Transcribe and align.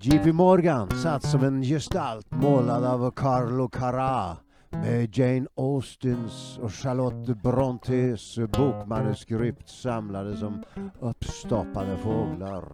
JP 0.00 0.32
Morgan 0.32 0.90
satt 0.90 1.22
som 1.22 1.44
en 1.44 1.62
gestalt 1.62 2.30
målad 2.30 2.84
av 2.84 3.10
Carlo 3.10 3.68
Carrà 3.68 4.36
med 4.70 5.18
Jane 5.18 5.46
Austens 5.56 6.58
och 6.62 6.72
Charlotte 6.72 7.42
Brontes 7.42 8.38
bokmanuskript 8.38 9.68
samlade 9.68 10.36
som 10.36 10.62
uppstoppade 11.00 11.96
fåglar 11.96 12.64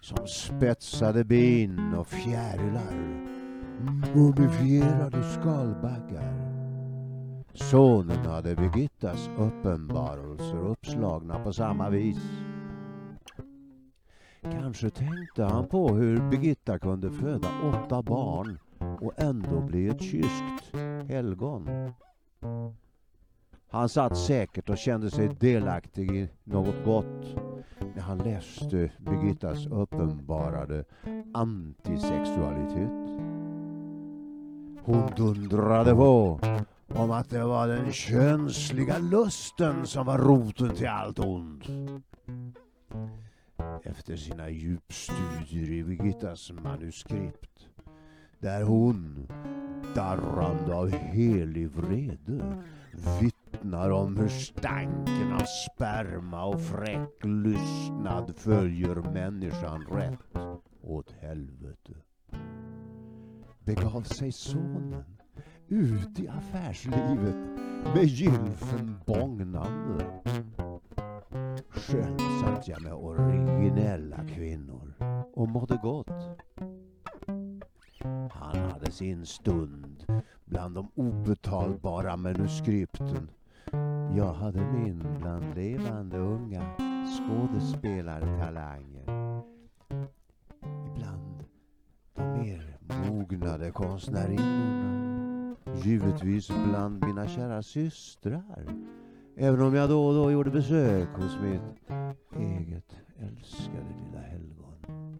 som 0.00 0.26
spetsade 0.26 1.24
bin 1.24 1.94
och 1.94 2.06
fjärilar 2.06 3.22
mumifierade 4.14 5.22
skalbaggar 5.22 6.56
Sonen 7.54 8.26
hade 8.26 8.56
Birgittas 8.56 9.30
uppenbarelser 9.38 10.68
uppslagna 10.68 11.38
på 11.38 11.52
samma 11.52 11.90
vis. 11.90 12.18
Kanske 14.52 14.90
tänkte 14.90 15.44
han 15.44 15.68
på 15.68 15.88
hur 15.88 16.30
Birgitta 16.30 16.78
kunde 16.78 17.10
föda 17.10 17.48
åtta 17.64 18.02
barn 18.02 18.58
och 19.00 19.12
ändå 19.16 19.60
bli 19.60 19.88
ett 19.88 20.02
kyskt 20.02 20.76
helgon. 21.08 21.92
Han 23.70 23.88
satt 23.88 24.18
säkert 24.18 24.70
och 24.70 24.78
kände 24.78 25.10
sig 25.10 25.28
delaktig 25.28 26.10
i 26.10 26.28
något 26.44 26.84
gott 26.84 27.36
när 27.94 28.02
han 28.02 28.18
läste 28.18 28.90
Birgittas 28.98 29.66
uppenbarade 29.66 30.84
antisexualitet. 31.34 33.20
Hon 34.82 35.10
dundrade 35.16 35.94
på 35.94 36.40
om 36.88 37.10
att 37.10 37.30
det 37.30 37.44
var 37.44 37.68
den 37.68 37.92
könsliga 37.92 38.98
lusten 38.98 39.86
som 39.86 40.06
var 40.06 40.18
roten 40.18 40.70
till 40.70 40.88
allt 40.88 41.18
ont. 41.18 41.64
Efter 43.82 44.16
sina 44.16 44.48
djupstudier 44.50 45.70
i 45.70 45.84
Birgittas 45.84 46.52
manuskript 46.52 47.68
där 48.38 48.62
hon, 48.62 49.28
darrande 49.94 50.74
av 50.74 50.88
helig 50.88 51.68
vrede, 51.68 52.62
vittnar 53.20 53.90
om 53.90 54.16
hur 54.16 54.28
stanken 54.28 55.32
av 55.32 55.44
sperma 55.44 56.44
och 56.44 56.60
fräck 56.60 57.24
lystnad 57.24 58.36
följer 58.36 58.94
människan 58.94 59.86
rätt 59.90 60.36
åt 60.82 61.12
helvete. 61.12 61.92
Begav 63.64 64.02
sig 64.02 64.32
sonen 64.32 65.04
ut 65.68 66.20
i 66.20 66.28
affärslivet 66.28 67.36
med 67.94 68.04
gylfen 68.04 69.00
bågnande. 69.06 70.06
Själv 71.76 72.18
satt 72.40 72.68
jag 72.68 72.82
med 72.82 72.92
originella 72.92 74.26
kvinnor 74.28 74.94
och 75.34 75.48
mådde 75.48 75.78
gott. 75.82 76.38
Han 78.30 78.70
hade 78.70 78.90
sin 78.90 79.26
stund 79.26 80.04
bland 80.44 80.74
de 80.74 80.88
obetalbara 80.94 82.16
manuskripten. 82.16 83.30
Jag 84.16 84.32
hade 84.32 84.60
min 84.60 85.18
bland 85.20 85.54
levande 85.54 86.18
unga 86.18 86.62
skådespelartalanger. 87.18 89.42
Ibland 90.86 91.44
de 92.14 92.22
mer 92.22 92.78
mognade 93.08 93.70
konstnärinnorna 93.70 95.56
Givetvis 95.74 96.48
bland 96.48 97.04
mina 97.04 97.28
kära 97.28 97.62
systrar. 97.62 98.95
Även 99.38 99.60
om 99.60 99.74
jag 99.74 99.88
då 99.88 100.06
och 100.06 100.14
då 100.14 100.30
gjorde 100.30 100.50
besök 100.50 101.08
hos 101.08 101.38
mitt 101.42 101.90
eget 102.40 102.96
älskade 103.18 103.94
lilla 104.04 104.20
helgon. 104.20 105.18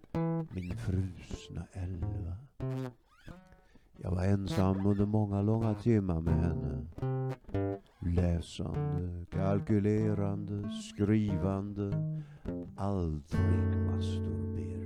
Min 0.50 0.77
frusna 0.77 1.67
Elva. 1.72 2.37
Jag 3.97 4.11
var 4.11 4.25
ensam 4.25 4.87
under 4.87 5.06
många 5.06 5.42
långa 5.42 5.75
timmar 5.75 6.21
med 6.21 6.34
henne. 6.34 6.87
Läsande, 7.99 9.27
kalkylerande, 9.31 10.71
skrivande, 10.94 11.93
aldrig 12.77 13.41
masturberande. 13.87 14.77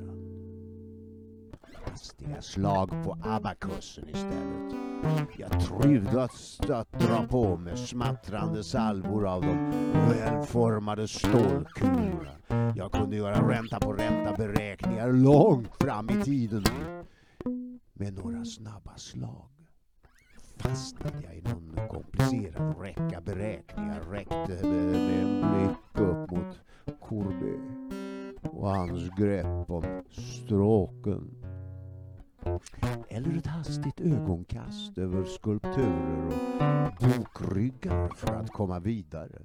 Hastiga 1.85 2.43
slag 2.43 2.89
på 2.89 3.19
abakussen 3.23 4.09
istället. 4.09 4.90
Jag 5.39 5.61
trivdes 5.61 6.61
att 6.61 6.93
dra 6.93 7.27
på 7.27 7.57
med 7.57 7.79
smattrande 7.79 8.65
salvor 8.65 9.27
av 9.27 9.43
de 9.43 9.71
välformade 10.09 11.09
stålkulorna. 11.09 12.73
Jag 12.77 12.93
kunde 12.93 13.17
göra 13.17 13.49
ränta 13.49 13.81
på 13.81 13.93
ränta 13.93 14.37
beräkningar 14.37 15.13
långt 15.13 15.75
fram 15.81 16.11
i 16.11 16.25
tiden. 16.25 16.65
Med 17.93 18.15
några 18.15 18.45
snabba 18.45 18.97
slag 18.97 19.51
fastnade 20.57 21.23
jag 21.23 21.35
i 21.35 21.43
någon 21.43 21.89
komplicerad 21.89 22.81
räcka 22.81 23.21
beräkningar 23.21 24.01
räckte 24.11 24.67
med 24.67 25.23
en 25.23 25.53
blick 25.53 26.07
upp 26.07 26.31
mot 26.31 26.61
Courbet 27.09 27.61
och 28.43 28.71
hans 28.71 29.11
grepp 29.19 29.71
om 29.71 30.03
stråken 30.11 31.31
eller 33.13 33.39
ett 33.39 33.47
hastigt 33.47 34.01
ögonkast 34.01 34.99
över 34.99 35.25
skulpturer 35.25 36.27
och 36.27 37.07
bokryggar 37.09 38.09
för 38.17 38.35
att 38.35 38.51
komma 38.51 38.79
vidare 38.79 39.39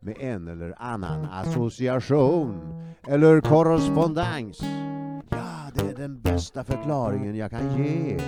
med 0.00 0.16
en 0.20 0.48
eller 0.48 0.74
annan 0.78 1.24
association 1.24 2.60
eller 3.08 3.40
korrespondens. 3.40 4.60
Ja, 5.28 5.70
det 5.74 5.90
är 5.90 5.96
den 5.96 6.20
bästa 6.20 6.64
förklaringen 6.64 7.36
jag 7.36 7.50
kan 7.50 7.84
ge 7.84 8.18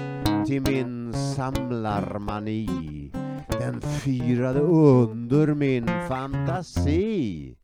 till 0.46 0.62
min 0.62 1.12
samlarmani. 1.12 3.10
Den 3.48 3.80
firade 3.80 4.60
under 4.60 5.54
min 5.54 5.86
fantasi 6.08 7.56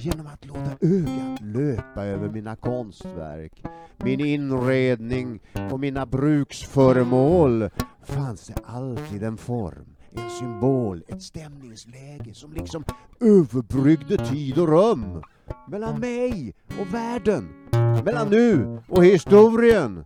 genom 0.00 0.26
att 0.26 0.46
låta 0.46 0.70
ögat 0.80 1.40
löpa 1.40 2.04
över 2.04 2.28
mina 2.28 2.56
konstverk, 2.56 3.62
min 3.96 4.20
inredning 4.20 5.40
och 5.70 5.80
mina 5.80 6.06
bruksföremål 6.06 7.70
fanns 8.02 8.46
det 8.46 8.54
alltid 8.64 9.22
en 9.22 9.36
form, 9.36 9.96
en 10.10 10.30
symbol, 10.30 11.02
ett 11.08 11.22
stämningsläge 11.22 12.34
som 12.34 12.52
liksom 12.52 12.84
överbryggde 13.20 14.16
tid 14.16 14.58
och 14.58 14.68
rum 14.68 15.22
mellan 15.68 16.00
mig 16.00 16.54
och 16.80 16.94
världen, 16.94 17.48
mellan 18.04 18.28
nu 18.28 18.80
och 18.88 19.04
historien. 19.04 20.04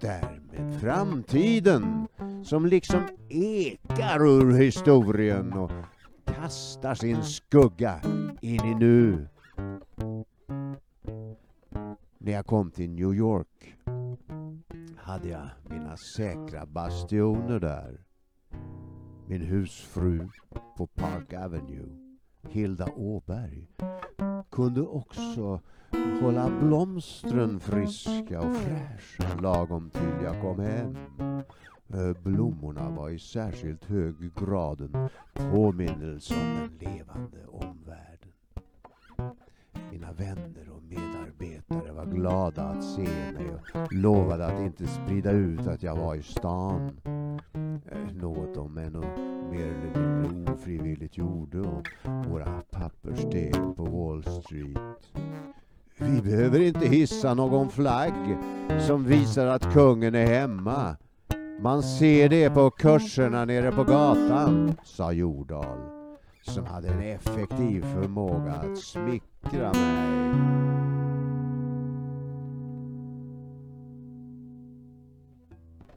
Därmed 0.00 0.80
framtiden 0.80 2.08
som 2.44 2.66
liksom 2.66 3.02
ekar 3.28 4.26
ur 4.26 4.52
historien 4.52 5.52
och 5.52 5.70
kastar 6.26 6.94
sin 6.94 7.22
skugga 7.22 8.00
in 8.42 8.64
i 8.64 8.74
nu. 8.74 9.28
När 12.18 12.32
jag 12.32 12.46
kom 12.46 12.70
till 12.70 12.90
New 12.90 13.14
York 13.14 13.76
hade 14.96 15.28
jag 15.28 15.48
mina 15.70 15.96
säkra 15.96 16.66
bastioner 16.66 17.60
där. 17.60 18.00
Min 19.26 19.42
husfru 19.42 20.28
på 20.76 20.86
Park 20.86 21.32
Avenue, 21.32 21.88
Hilda 22.48 22.88
Åberg, 22.96 23.68
kunde 24.50 24.82
också 24.82 25.60
hålla 26.20 26.50
blomstren 26.60 27.60
friska 27.60 28.40
och 28.40 28.56
fräscha 28.56 29.40
lagom 29.40 29.90
till 29.90 30.24
jag 30.24 30.40
kom 30.40 30.60
hem. 30.60 30.96
Eh, 31.88 32.22
blommorna 32.22 32.90
var 32.90 33.10
i 33.10 33.18
särskilt 33.18 33.84
hög 33.84 34.34
grad 34.34 34.80
en 34.80 35.08
påminnelse 35.50 36.34
om 36.34 36.56
den 36.56 36.90
levande 36.90 37.46
omvärlden. 37.46 38.11
Mina 39.92 40.12
vänner 40.12 40.70
och 40.70 40.82
medarbetare 40.82 41.92
var 41.92 42.06
glada 42.06 42.62
att 42.62 42.84
se 42.84 43.02
mig 43.02 43.46
och 43.54 43.92
lovade 43.92 44.46
att 44.46 44.60
inte 44.60 44.86
sprida 44.86 45.30
ut 45.30 45.66
att 45.66 45.82
jag 45.82 45.96
var 45.96 46.14
i 46.14 46.22
stan. 46.22 46.90
Eh, 47.90 48.14
något 48.14 48.54
de 48.54 48.78
ännu 48.78 49.00
mer 49.50 49.66
eller 49.66 50.22
mindre 50.26 50.52
ofrivilligt 50.54 51.16
gjorde 51.16 51.60
och 51.60 51.86
våra 52.28 52.62
papperssteg 52.70 53.54
på 53.76 53.84
Wall 53.84 54.24
Street. 54.24 55.12
Vi 55.96 56.22
behöver 56.22 56.60
inte 56.60 56.86
hissa 56.86 57.34
någon 57.34 57.70
flagg 57.70 58.38
som 58.80 59.04
visar 59.04 59.46
att 59.46 59.72
kungen 59.72 60.14
är 60.14 60.26
hemma. 60.26 60.96
Man 61.60 61.82
ser 61.82 62.28
det 62.28 62.50
på 62.50 62.70
kurserna 62.70 63.44
nere 63.44 63.72
på 63.72 63.84
gatan, 63.84 64.74
sa 64.84 65.12
Jordal, 65.12 65.78
som 66.42 66.66
hade 66.66 66.88
en 66.88 67.02
effektiv 67.02 67.82
förmåga 67.82 68.52
att 68.52 68.78
smickra 68.78 69.31
mig. 69.42 69.72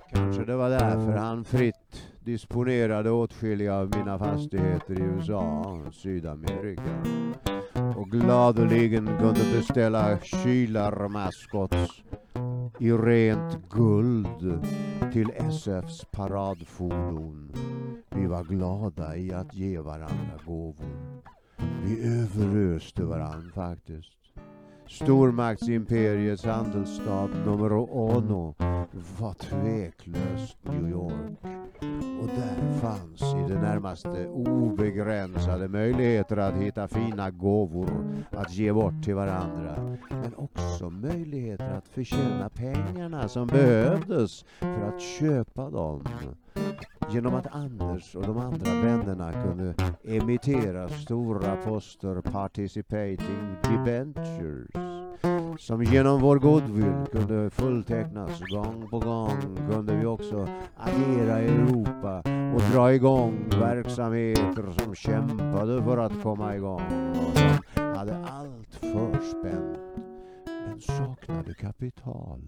Kanske 0.10 0.46
det 0.46 0.56
var 0.56 0.70
därför 0.70 1.12
han 1.12 1.46
fritt 1.46 2.08
disponerade 2.20 3.12
åtskilliga 3.12 3.76
av 3.76 3.92
mina 3.98 4.20
fastigheter 4.20 5.00
i 5.00 5.04
USA 5.04 5.62
och 5.88 5.94
Sydamerika 5.94 7.04
och 7.96 8.12
gladeligen 8.12 9.06
kunde 9.06 9.42
beställa 9.54 10.20
kylarmaskots 10.20 12.04
i 12.80 12.92
rent 12.92 13.70
guld 13.70 14.64
till 15.14 15.32
SFs 15.36 16.06
paradfordon. 16.12 17.52
Vi 18.10 18.26
var 18.26 18.44
glada 18.44 19.18
i 19.18 19.34
att 19.34 19.54
ge 19.54 19.80
varandra 19.80 20.40
gåvor. 20.46 20.86
Vi 21.58 22.22
överöste 22.22 23.04
varandra 23.04 23.52
faktiskt. 23.56 24.12
Stormaktsimperiets 24.88 26.46
handelsstad 26.46 27.28
nummer 27.46 27.72
uno 27.72 28.56
var 29.20 29.34
tveklöst 29.34 30.58
New 30.62 30.90
York. 30.90 31.38
Och 32.22 32.28
där 32.28 32.80
fanns 32.80 33.22
i 33.22 33.54
det 33.54 33.62
närmaste 33.62 34.28
obegränsade 34.28 35.68
möjligheter 35.68 36.38
att 36.38 36.56
hitta 36.56 36.88
fina 36.88 37.32
gåvor 37.32 37.90
att 38.32 38.54
ge 38.54 38.74
bort 38.74 39.04
till 39.04 39.16
varandra. 39.16 39.98
Men 40.10 40.36
också 40.36 40.90
möjligheter 40.90 41.74
att 41.78 41.88
förtjäna 41.88 42.50
pengarna 42.50 43.28
som 43.28 43.48
behövdes 43.48 44.46
för 44.60 44.82
att 44.82 45.02
köpa 45.02 45.70
dem. 45.70 46.04
Genom 47.10 47.36
att 47.36 47.48
Anders 47.48 48.16
och 48.16 48.24
de 48.24 48.38
andra 48.38 48.74
vännerna 48.74 49.32
kunde 49.32 49.74
emittera 50.04 50.90
stora 50.90 51.56
poster 51.56 52.22
participating 52.22 53.56
debentures 53.64 54.96
som 55.60 55.84
genom 55.84 56.22
vår 56.22 56.40
goodwill 56.40 57.06
kunde 57.12 57.50
fulltecknas 57.50 58.40
gång 58.40 58.88
på 58.90 59.00
gång 59.00 59.58
kunde 59.72 59.96
vi 59.96 60.06
också 60.06 60.48
agera 60.78 61.42
i 61.42 61.48
Europa 61.48 62.24
och 62.56 62.62
dra 62.74 62.94
igång 62.94 63.50
verksamheter 63.50 64.84
som 64.84 64.96
kämpade 64.96 65.84
för 65.84 65.98
att 65.98 66.24
komma 66.24 66.56
igång 66.56 67.12
och 67.12 67.38
som 67.38 67.86
hade 67.96 68.26
allt 68.26 68.76
förspänt 68.76 69.80
men 70.46 70.82
saknade 70.82 71.54
kapital. 71.54 72.42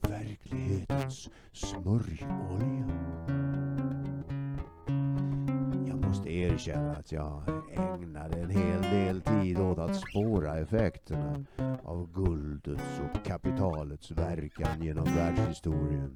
Verklighetens 0.00 1.30
smörjolja. 1.52 2.86
Jag 5.86 6.06
måste 6.06 6.32
erkänna 6.32 6.92
att 6.92 7.12
jag 7.12 7.42
ägnade 7.72 8.40
en 8.40 8.50
hel 8.50 8.82
del 8.82 9.20
tid 9.20 9.60
åt 9.60 9.78
att 9.78 9.96
spåra 9.96 10.56
effekterna 10.56 11.44
av 11.84 12.12
guldets 12.14 13.00
och 13.04 13.24
kapitalets 13.26 14.10
verkan 14.10 14.82
genom 14.82 15.04
världshistorien. 15.04 16.14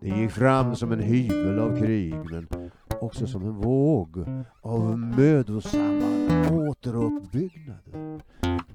Det 0.00 0.08
gick 0.08 0.30
fram 0.30 0.76
som 0.76 0.92
en 0.92 1.00
hyvel 1.00 1.58
av 1.58 1.78
krig 1.78 2.14
men 2.30 2.70
också 3.00 3.26
som 3.26 3.42
en 3.42 3.54
våg 3.54 4.24
av 4.62 4.98
mödosamma 4.98 6.50
återuppbyggnader. 6.50 8.20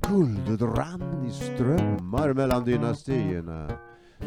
Guldet 0.09 0.61
rann 0.61 1.25
i 1.27 1.31
strömmar 1.31 2.33
mellan 2.33 2.65
dynastierna 2.65 3.71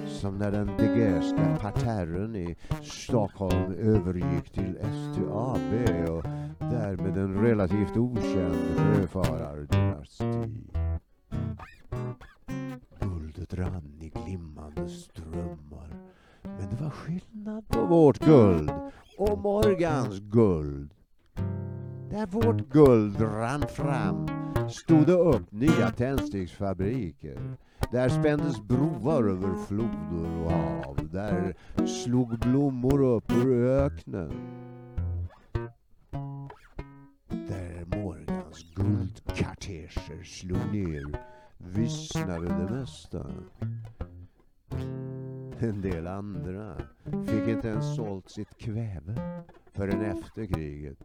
som 0.06 0.38
när 0.38 0.50
den 0.50 0.66
Degerska 0.66 1.58
parterren 1.60 2.36
i 2.36 2.56
Stockholm 2.82 3.72
övergick 3.72 4.52
till 4.52 4.78
STAB 4.78 6.08
och 6.10 6.22
därmed 6.58 7.16
en 7.16 7.34
relativt 7.34 7.96
okänd 7.96 8.56
sjöfarardynasti. 8.76 10.24
Guldet 13.00 13.54
rann 13.54 13.98
i 14.00 14.08
glimmande 14.08 14.88
strömmar. 14.88 15.96
Men 16.42 16.70
det 16.70 16.82
var 16.82 16.90
skillnad 16.90 17.68
på 17.68 17.86
vårt 17.86 18.18
guld 18.18 18.70
och 19.18 19.38
Morgans 19.38 20.18
guld. 20.20 20.94
Där 22.12 22.26
vårt 22.26 22.68
guld 22.68 23.20
rann 23.20 23.64
fram 23.68 24.26
stod 24.70 25.06
det 25.06 25.12
upp 25.12 25.52
nya 25.52 25.90
tändsticksfabriker. 25.90 27.56
Där 27.92 28.08
spändes 28.08 28.62
broar 28.62 29.24
över 29.24 29.54
floder 29.66 30.44
och 30.44 30.52
hav. 30.52 31.08
Där 31.12 31.54
slog 31.86 32.38
blommor 32.38 33.02
upp 33.02 33.32
ur 33.32 33.66
öknen. 33.66 34.32
Där 37.28 37.84
Morgans 38.02 38.74
guldkarteger 38.74 40.22
slog 40.24 40.72
ner 40.72 41.18
vissnade 41.58 42.46
det 42.46 42.74
mesta. 42.74 43.26
En 45.58 45.80
del 45.80 46.06
andra 46.06 46.76
fick 47.26 47.48
inte 47.48 47.68
ens 47.68 47.96
sålt 47.96 48.30
sitt 48.30 48.58
kväve 48.58 49.42
förrän 49.72 50.00
efter 50.00 50.46
kriget. 50.46 50.98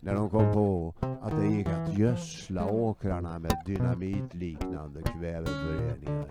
När 0.00 0.14
de 0.14 0.30
kom 0.30 0.52
på 0.52 0.94
att 1.22 1.40
det 1.40 1.46
gick 1.46 1.66
att 1.66 1.98
gödsla 1.98 2.70
åkrarna 2.70 3.38
med 3.38 3.62
dynamitliknande 3.66 5.02
kväveföreningar. 5.02 6.26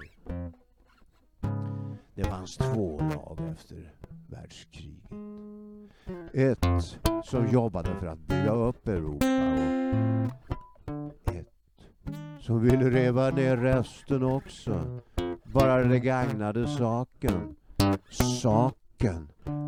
Det 2.16 2.24
fanns 2.24 2.58
två 2.58 3.00
lag 3.00 3.40
efter 3.52 3.94
världskriget. 4.30 5.12
Ett 6.34 6.66
som 7.24 7.48
jobbade 7.48 7.96
för 8.00 8.08
att 8.08 8.20
bygga 8.20 8.52
upp 8.52 8.88
Europa 8.88 9.26
och 10.94 11.34
ett 11.34 11.48
som 12.40 12.62
ville 12.62 12.90
reva 12.90 13.30
ner 13.30 13.58
resten 13.58 14.24
också. 14.24 15.00
Bara 15.44 15.84
det 15.84 16.00
gagnade 16.00 16.68
saken. 16.68 17.56
Saken. 18.42 18.87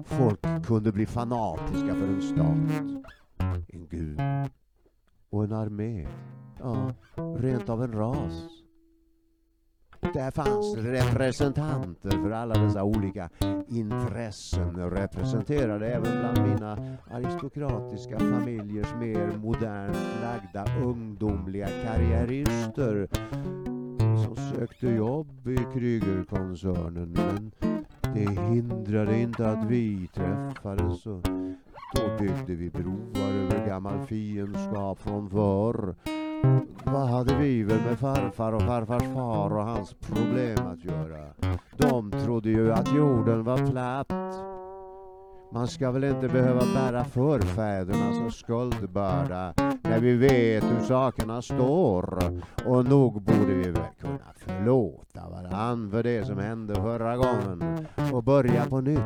Folk 0.04 0.40
kunde 0.66 0.92
bli 0.92 1.06
fanatiska 1.06 1.96
för 1.96 2.08
en 2.08 2.22
stat. 2.22 2.94
En 3.68 3.88
gud. 3.90 4.22
Och 5.30 5.44
en 5.44 5.54
armé. 5.54 6.08
Ja, 6.60 6.94
rent 7.38 7.70
av 7.70 7.84
en 7.84 7.92
ras. 7.92 8.48
Där 10.14 10.32
fanns 10.32 10.76
representanter 10.76 12.10
för 12.10 12.32
alla 12.32 12.54
dessa 12.54 12.84
olika 12.84 13.30
intressen 13.68 14.90
representerade 14.90 15.88
även 15.88 16.20
bland 16.20 16.50
mina 16.50 16.98
aristokratiska 17.12 18.20
familjers 18.20 18.94
mer 19.00 19.38
modernt 19.38 19.98
lagda 20.22 20.82
ungdomliga 20.84 21.68
karriärister 21.68 23.08
som 24.26 24.36
sökte 24.36 24.88
jobb 24.88 25.48
i 25.48 25.58
Krügerkoncernen. 25.74 27.12
men 27.12 27.52
det 28.14 28.42
hindrade 28.42 29.20
inte 29.20 29.50
att 29.50 29.66
vi 29.66 30.10
träffades 30.14 31.06
och 31.06 31.22
då 31.96 32.18
byggde 32.20 32.56
vi 32.56 32.70
broar 32.70 33.30
över 33.30 33.68
gammal 33.68 34.06
fiendskap 34.06 35.00
från 35.00 35.30
förr 35.30 35.96
vad 36.84 37.08
hade 37.08 37.36
vi 37.36 37.64
väl 37.64 37.82
med 37.82 38.00
farfar 38.00 38.54
och 38.54 38.62
farfars 38.62 39.04
far 39.04 39.58
och 39.58 39.66
hans 39.66 39.94
problem 39.94 40.68
att 40.68 40.84
göra? 40.84 41.26
De 41.78 42.12
trodde 42.12 42.50
ju 42.50 42.72
att 42.74 42.96
jorden 42.96 43.44
var 43.44 43.72
platt. 43.72 44.49
Man 45.52 45.68
ska 45.68 45.92
väl 45.92 46.04
inte 46.04 46.28
behöva 46.28 46.60
bära 46.60 47.06
förfädernas 47.06 48.36
skuldbörda 48.36 49.54
när 49.84 50.00
vi 50.00 50.14
vet 50.14 50.64
hur 50.64 50.80
sakerna 50.80 51.42
står. 51.42 52.20
Och 52.66 52.86
nog 52.86 53.22
borde 53.22 53.54
vi 53.54 53.72
väl 53.72 53.84
kunna 54.00 54.34
förlåta 54.36 55.30
varann 55.30 55.92
för 55.92 56.04
det 56.04 56.26
som 56.26 56.38
hände 56.38 56.76
förra 56.76 57.18
gången 57.18 57.88
och 58.14 58.24
börja 58.24 58.66
på 58.66 58.82
nytt. 58.82 59.00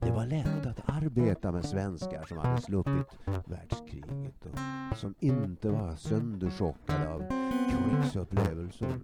Det 0.00 0.10
var 0.10 0.26
lätt 0.26 0.66
att 0.66 0.88
arbeta 0.88 1.52
med 1.52 1.64
svenskar 1.64 2.24
som 2.28 2.38
hade 2.38 2.60
sluppit 2.60 3.18
världskriget 3.44 4.46
och 4.46 4.96
som 4.96 5.14
inte 5.18 5.70
var 5.70 5.96
sönderchockade 5.96 7.08
av 7.08 7.22
krigsupplevelser. 7.70 9.00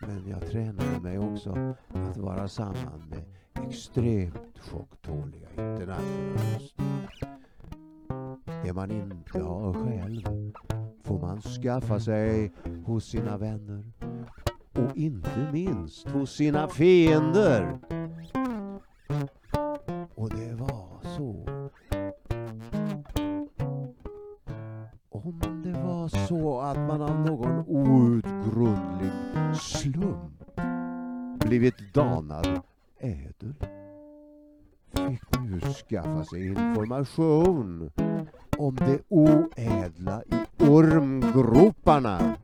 Men 0.00 0.28
jag 0.28 0.50
tränade 0.50 1.00
mig 1.02 1.18
också 1.18 1.74
att 1.88 2.16
vara 2.16 2.48
samman 2.48 3.04
med 3.10 3.35
extremt 3.68 4.58
chocktåliga 4.58 5.48
internationalister. 5.56 6.84
Det 8.64 8.72
man 8.72 8.90
inte 8.90 9.40
har 9.40 9.72
själv 9.72 10.52
får 11.04 11.20
man 11.20 11.40
skaffa 11.40 12.00
sig 12.00 12.52
hos 12.84 13.04
sina 13.04 13.38
vänner 13.38 13.84
och 14.72 14.96
inte 14.96 15.48
minst 15.52 16.08
hos 16.08 16.36
sina 16.36 16.68
fiender. 16.68 17.78
Skaffa 36.26 36.38
information 36.38 37.90
om 38.58 38.76
det 38.76 39.00
oädla 39.08 40.22
i 40.22 40.64
ormgroparna. 40.64 42.36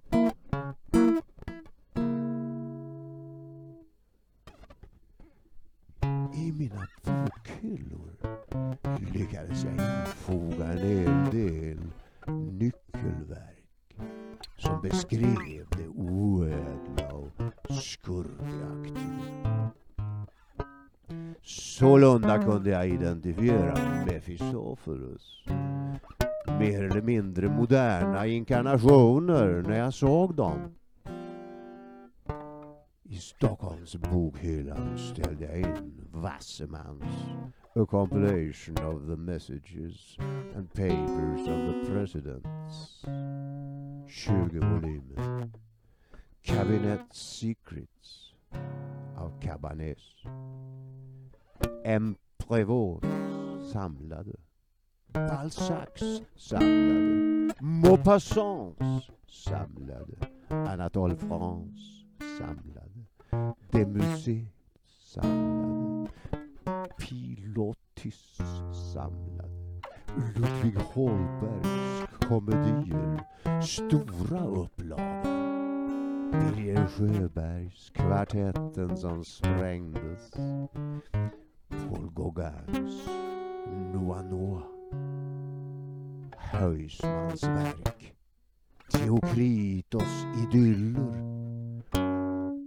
Identifiera 23.22 24.04
Mefistofelus. 24.06 25.44
Mer 26.58 26.84
eller 26.84 27.02
mindre 27.02 27.48
moderna 27.48 28.26
inkarnationer 28.26 29.62
när 29.62 29.78
jag 29.78 29.94
såg 29.94 30.34
dem. 30.34 30.74
I 33.02 33.16
Stockholms 33.16 33.96
bokhyllan 33.96 34.98
ställde 34.98 35.44
jag 35.44 35.58
in 35.58 36.08
Wassermans 36.12 37.04
A 37.74 37.86
compilation 37.90 38.76
of 38.76 39.06
the 39.06 39.16
messages 39.16 40.16
and 40.56 40.72
papers 40.74 41.40
of 41.40 41.74
the 41.74 41.92
presidents. 41.92 43.04
20 44.08 44.58
volymer. 44.58 45.50
Cabinet 46.42 47.00
Secrets 47.12 48.34
av 49.16 49.40
Cabanés. 49.40 50.24
M. 52.52 52.56
Prévost 52.56 53.04
samlade. 53.72 54.36
Balzacs 55.12 56.22
samlade. 56.36 57.54
Maupassants 57.60 59.10
samlade. 59.26 60.16
Anatole 60.50 61.16
France 61.16 62.06
samlade. 62.38 63.06
Demusé 63.72 64.46
samlade. 64.86 66.10
Pilotis 66.98 68.38
samlade. 68.92 69.80
Ludvig 70.36 70.76
Holbergs 70.76 72.06
komedier. 72.28 73.24
Stora 73.62 74.46
upplagor. 74.46 75.22
Birger 76.32 76.86
Sjöbergs 76.86 77.90
Kvartetten 77.90 78.96
som 78.96 79.24
sprängdes. 79.24 80.30
Paul 81.92 82.10
Gauguins 82.14 83.06
Noa 83.92 84.22
Noa. 84.22 84.62
Höjsmans 86.36 87.42
verk. 87.42 88.14
Theokritos 88.92 90.26
idyller. 90.42 91.12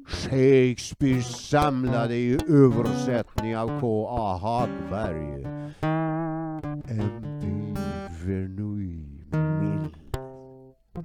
Shakespeares 0.08 1.50
samlade 1.50 2.16
i 2.16 2.38
översättning 2.48 3.58
av 3.58 3.80
K.A. 3.80 4.38
Hagberg. 4.38 5.46
M.P. 6.90 7.48
Vernouille 8.26 9.38
Mill. 9.62 9.96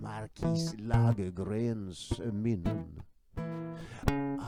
Markis 0.02 0.74
Lagergrens 0.78 2.20
minnen. 2.32 2.99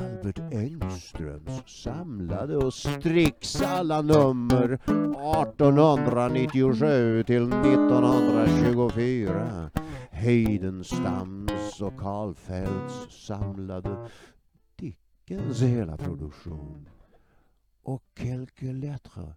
Albert 0.02 0.38
Engströms 0.52 1.62
samlade 1.66 2.56
och 2.56 2.74
Strix 2.74 3.62
alla 3.62 4.02
nummer 4.02 4.72
1897 4.72 7.22
till 7.22 7.52
1924. 7.52 9.70
Heidenstams 10.10 11.80
och 11.80 11.98
Karlfeldts 11.98 13.26
samlade 13.26 14.08
Dickens 14.76 15.62
hela 15.62 15.96
produktion. 15.96 16.88
Och 17.82 18.02
Quelque 18.14 18.72
Lettre 18.72 19.34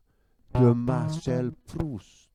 de 0.51 0.85
Marcel 0.85 1.51
Proust. 1.71 2.29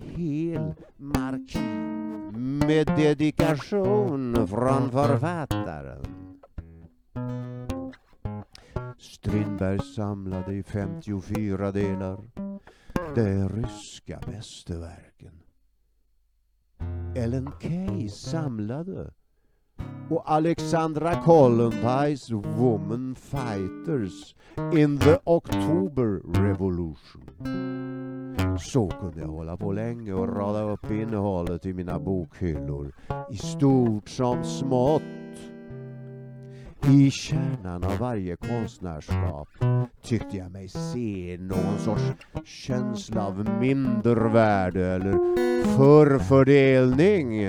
Hel 0.00 0.74
markin 0.96 2.58
med 2.66 2.86
dedikation 2.86 4.48
från 4.48 4.90
författaren. 4.90 6.17
Strindberg 8.98 9.80
samlade 9.80 10.54
i 10.54 10.62
54 10.62 11.72
delar 11.72 12.18
de 13.14 13.48
ryska 13.48 14.20
mästerverken. 14.26 15.32
Ellen 17.16 17.50
Key 17.60 18.08
samlade 18.08 19.10
och 20.10 20.32
Alexandra 20.32 21.22
Kollontais 21.22 22.30
Woman 22.30 23.14
Fighters 23.14 24.34
in 24.74 24.98
the 24.98 25.18
October 25.24 26.20
Revolution. 26.42 27.30
Så 28.60 28.88
kunde 28.88 29.20
jag 29.20 29.28
hålla 29.28 29.56
på 29.56 29.72
länge 29.72 30.12
och 30.12 30.36
rada 30.36 30.62
upp 30.62 30.90
innehållet 30.90 31.66
i 31.66 31.72
mina 31.72 31.98
bokhyllor 31.98 32.94
i 33.30 33.36
stort 33.36 34.08
som 34.08 34.44
smått. 34.44 35.02
I 36.86 37.10
kärnan 37.10 37.84
av 37.84 37.98
varje 37.98 38.36
konstnärskap 38.36 39.48
tyckte 40.02 40.36
jag 40.36 40.50
mig 40.50 40.68
se 40.68 41.36
någon 41.40 41.78
sorts 41.78 42.02
känsla 42.44 43.26
av 43.26 43.48
mindervärde 43.60 44.86
eller 44.86 45.12
förfördelning. 45.76 47.40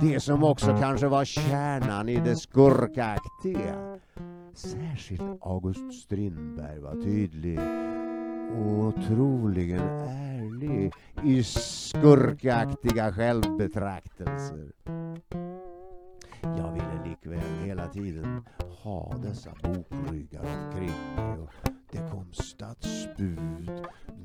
Det 0.00 0.20
som 0.20 0.44
också 0.44 0.76
kanske 0.80 1.08
var 1.08 1.24
kärnan 1.24 2.08
i 2.08 2.16
det 2.16 2.36
skurkaktiga. 2.36 3.98
Särskilt 4.54 5.22
August 5.40 6.02
Strindberg 6.02 6.80
var 6.80 7.02
tydlig 7.02 7.58
och 8.54 9.06
troligen 9.06 9.88
ärlig 10.08 10.92
i 11.24 11.42
skurkaktiga 11.42 13.12
självbetraktelser. 13.12 14.72
Jag 16.42 16.72
ville 16.72 16.93
flickvän 17.24 17.64
hela 17.64 17.88
tiden 17.88 18.44
ha 18.82 19.14
dessa 19.22 19.50
bokryggar 19.62 20.40
omkring 20.40 20.92
mig 21.16 21.38
och 21.38 21.50
det 21.90 22.10
kom 22.10 22.32
stadsbud 22.32 23.70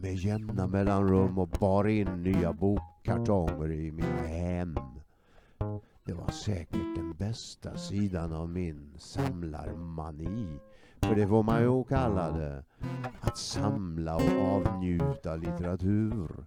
med 0.01 0.15
jämna 0.15 0.67
mellanrum 0.67 1.37
och 1.37 1.49
bar 1.49 1.87
in 1.87 2.23
nya 2.23 2.53
bokkartonger 2.53 3.71
i 3.71 3.91
mina 3.91 4.27
hem. 4.27 4.75
Det 6.03 6.13
var 6.13 6.31
säkert 6.31 6.95
den 6.95 7.13
bästa 7.13 7.77
sidan 7.77 8.33
av 8.33 8.49
min 8.49 8.93
samlarmani. 8.97 10.59
För 11.01 11.15
det 11.15 11.27
får 11.27 11.43
man 11.43 11.61
ju 11.61 11.83
kalla 11.83 12.31
det. 12.31 12.63
Att 13.21 13.37
samla 13.37 14.15
och 14.15 14.55
avnjuta 14.55 15.35
litteratur. 15.35 16.45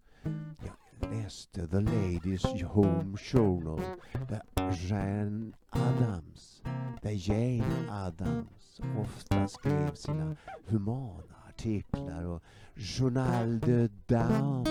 Jag 0.65 0.82
läste 1.11 1.67
The 1.67 1.81
Ladies 1.81 2.63
Home 2.63 3.17
Journal 3.17 3.81
där 4.29 4.43
Jane 4.89 5.53
Adams 5.71 6.63
där 7.03 7.31
Jane 7.31 7.91
Adams 7.91 8.81
ofta 9.01 9.49
skrev 9.49 9.95
sina 9.95 10.37
humana 10.67 11.37
artiklar 11.49 12.25
och 12.27 12.43
Journal 12.77 13.61
de 13.61 13.89
Dame 14.07 14.71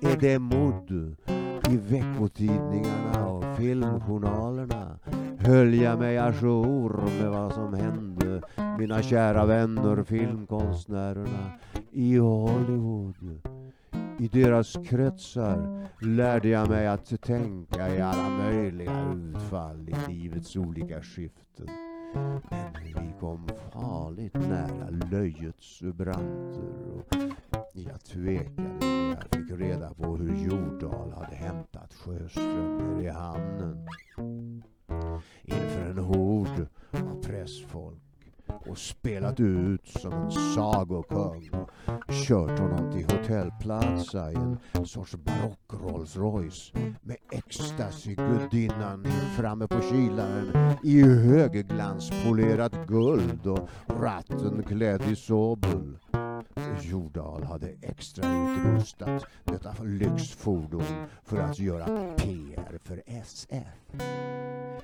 är 0.00 0.16
det 0.20 0.38
Mode 0.38 1.16
i 1.70 1.76
veckotidningarna 1.76 3.28
och 3.28 3.56
filmjournalerna 3.56 4.98
höll 5.38 5.74
jag 5.74 5.98
mig 5.98 6.18
ajour 6.18 7.02
med 7.20 7.30
vad 7.30 7.52
som 7.54 7.74
hände 7.74 8.42
mina 8.78 9.02
kära 9.02 9.46
vänner 9.46 10.02
filmkonstnärerna 10.02 11.52
i 11.90 12.16
Hollywood. 12.16 13.40
I 14.20 14.28
deras 14.28 14.76
kretsar 14.84 15.88
lärde 16.00 16.48
jag 16.48 16.68
mig 16.68 16.86
att 16.86 17.22
tänka 17.22 17.94
i 17.94 18.00
alla 18.00 18.28
möjliga 18.28 19.12
utfall 19.12 19.88
i 19.88 20.12
livets 20.12 20.56
olika 20.56 21.02
skiften. 21.02 21.68
Men 22.70 23.06
vi 23.06 23.12
kom 23.20 23.48
farligt 23.72 24.34
nära 24.34 24.90
löjets 25.10 25.82
branter 25.82 26.90
och 26.94 27.16
jag 27.72 28.04
tvekade 28.04 28.78
när 28.80 29.08
jag 29.08 29.40
fick 29.40 29.60
reda 29.60 29.94
på 29.94 30.16
hur 30.16 30.36
Jordal 30.44 31.12
hade 31.12 31.36
hämtat 31.36 31.94
Sjöström 31.94 32.76
nere 32.76 33.04
i 33.04 33.08
hamnen. 33.08 33.86
Inför 35.42 35.90
en 35.90 35.98
hord 35.98 36.66
av 36.92 37.22
pressfolk 37.22 38.07
och 38.48 38.78
spelat 38.78 39.40
ut 39.40 39.88
som 39.88 40.12
en 40.12 40.30
sagokung 40.30 41.50
och 41.52 41.70
kört 42.28 42.58
honom 42.58 42.92
till 42.92 43.16
Hotel 43.16 43.50
Plaza 43.60 44.32
i 44.32 44.36
en 44.72 44.86
sorts 44.86 45.14
barock 45.14 45.58
Rolls 45.72 46.16
Royce 46.16 46.72
med 47.02 47.16
ecstasy-gudinnan 47.32 49.04
framme 49.36 49.66
på 49.66 49.80
kylaren 49.80 50.76
i 50.84 51.02
högglanspolerat 51.02 52.86
guld 52.86 53.46
och 53.46 53.68
ratten 53.88 54.62
klädd 54.62 55.02
i 55.02 55.16
sobel. 55.16 55.98
Jordal 56.84 57.44
hade 57.44 57.68
extra 57.82 58.24
utrustat 58.24 59.24
detta 59.44 59.74
lyxfordon 59.82 61.06
för 61.22 61.38
att 61.38 61.58
göra 61.58 62.14
PR 62.16 62.78
för 62.84 63.02
SF. 63.06 63.66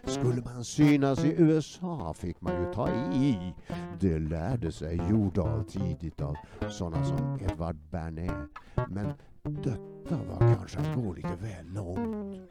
Skulle 0.05 0.43
man 0.43 0.65
synas 0.65 1.25
i 1.25 1.35
USA 1.39 2.15
fick 2.17 2.41
man 2.41 2.63
ju 2.63 2.73
ta 2.73 2.89
i. 3.13 3.55
Det 4.01 4.19
lärde 4.19 4.73
sig 4.73 5.01
Jordal 5.11 5.65
tidigt 5.65 6.21
av 6.21 6.37
sådana 6.71 7.05
som 7.05 7.39
Edvard 7.41 7.77
Bernet. 7.91 8.49
Men 8.89 9.13
detta 9.43 10.17
var 10.29 10.39
kanske 10.39 10.79
att 10.79 10.95
gå 10.97 11.13
lite 11.13 11.37
väl 11.41 11.67
långt. 11.75 12.51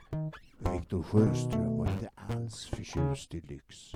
Viktor 0.74 1.04
Sjöström 1.04 1.78
var 1.78 1.88
inte 1.88 2.10
alls 2.16 2.66
förtjust 2.66 3.34
i 3.34 3.42
lyx. 3.42 3.92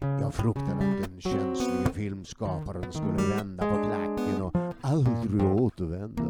Jag 0.00 0.34
fruktade 0.34 0.72
att 0.72 1.10
den 1.10 1.20
känslige 1.20 1.92
filmskaparen 1.92 2.92
skulle 2.92 3.36
vända 3.36 3.70
på 3.70 3.84
klacken 3.84 4.42
och 4.42 4.67
aldrig 4.80 5.42
återvända. 5.42 6.24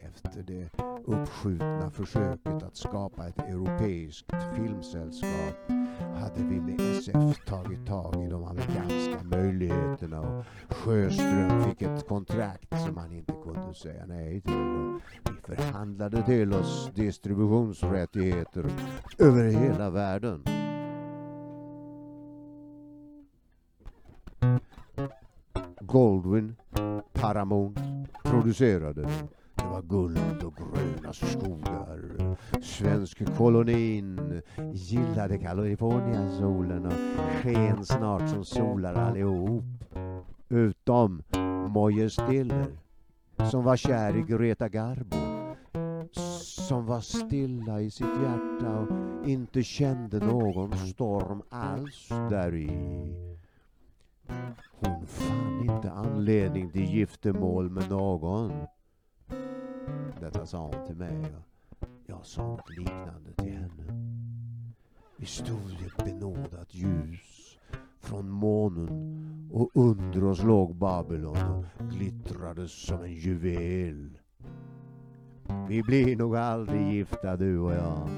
Efter 0.00 0.42
det 0.42 0.70
uppskjutna 1.04 1.90
försöket 1.90 2.62
att 2.62 2.76
skapa 2.76 3.28
ett 3.28 3.38
europeiskt 3.38 4.32
filmsällskap 4.56 5.70
hade 6.14 6.42
vi 6.42 6.60
med 6.60 6.80
SF 6.80 7.44
tagit 7.46 7.86
tag 7.86 8.24
i 8.24 8.30
de 8.30 8.44
amerikanska 8.44 9.24
möjligheterna 9.24 10.20
och 10.20 10.44
Sjöström 10.76 11.64
fick 11.64 11.82
ett 11.82 12.08
kontrakt 12.08 12.80
som 12.86 12.96
han 12.96 13.12
inte 13.12 13.32
kunde 13.44 13.74
säga 13.74 14.06
nej 14.06 14.40
till. 14.40 14.54
Och 14.54 15.30
vi 15.30 15.56
förhandlade 15.56 16.22
till 16.22 16.52
oss 16.52 16.90
distributionsrättigheter 16.94 18.66
över 19.18 19.44
hela 19.44 19.90
världen. 19.90 20.44
Goldwyn, 25.80 26.56
Paramount 27.24 27.80
producerade. 28.22 29.08
Det 29.54 29.64
var 29.64 29.82
guld 29.82 30.42
och 30.42 30.54
gröna 30.56 31.12
skogar. 31.12 32.36
Svensk 32.62 33.36
kolonin 33.36 34.42
gillade 34.72 35.38
Californiasolen 35.38 36.86
och 36.86 36.92
sken 37.42 37.84
snart 37.84 38.28
som 38.30 38.44
solar 38.44 38.94
allihop. 38.94 39.64
Utom 40.48 41.22
Moje 41.68 42.10
Stiller 42.10 42.66
som 43.50 43.64
var 43.64 43.76
kär 43.76 44.16
i 44.16 44.22
Greta 44.22 44.68
Garbo 44.68 45.16
som 46.66 46.86
var 46.86 47.00
stilla 47.00 47.80
i 47.80 47.90
sitt 47.90 48.06
hjärta 48.22 48.78
och 48.78 49.28
inte 49.28 49.62
kände 49.62 50.18
någon 50.18 50.76
storm 50.76 51.42
alls 51.50 52.08
däri. 52.08 52.70
Hon 54.70 55.06
fann 55.06 55.60
inte 55.60 55.90
anledning 55.90 56.70
till 56.70 56.94
giftermål 56.94 57.70
med 57.70 57.90
någon. 57.90 58.52
Detta 60.20 60.46
sa 60.46 60.58
hon 60.58 60.86
till 60.86 60.96
mig 60.96 61.34
och 61.36 61.88
jag 62.06 62.26
sa 62.26 62.42
något 62.42 62.70
liknande 62.70 63.32
till 63.36 63.52
henne. 63.52 63.84
Vi 65.16 65.26
stod 65.26 65.70
i 65.80 65.86
ett 65.86 66.04
benådat 66.04 66.74
ljus 66.74 67.58
från 67.98 68.28
månen 68.28 69.50
och 69.52 69.70
under 69.74 70.24
oss 70.24 70.42
låg 70.42 70.74
Babylon 70.74 71.66
och 71.78 71.84
glittrade 71.90 72.68
som 72.68 73.02
en 73.02 73.14
juvel. 73.14 74.18
Vi 75.68 75.82
blir 75.82 76.16
nog 76.16 76.36
aldrig 76.36 76.92
gifta 76.92 77.36
du 77.36 77.58
och 77.58 77.74
jag. 77.74 78.08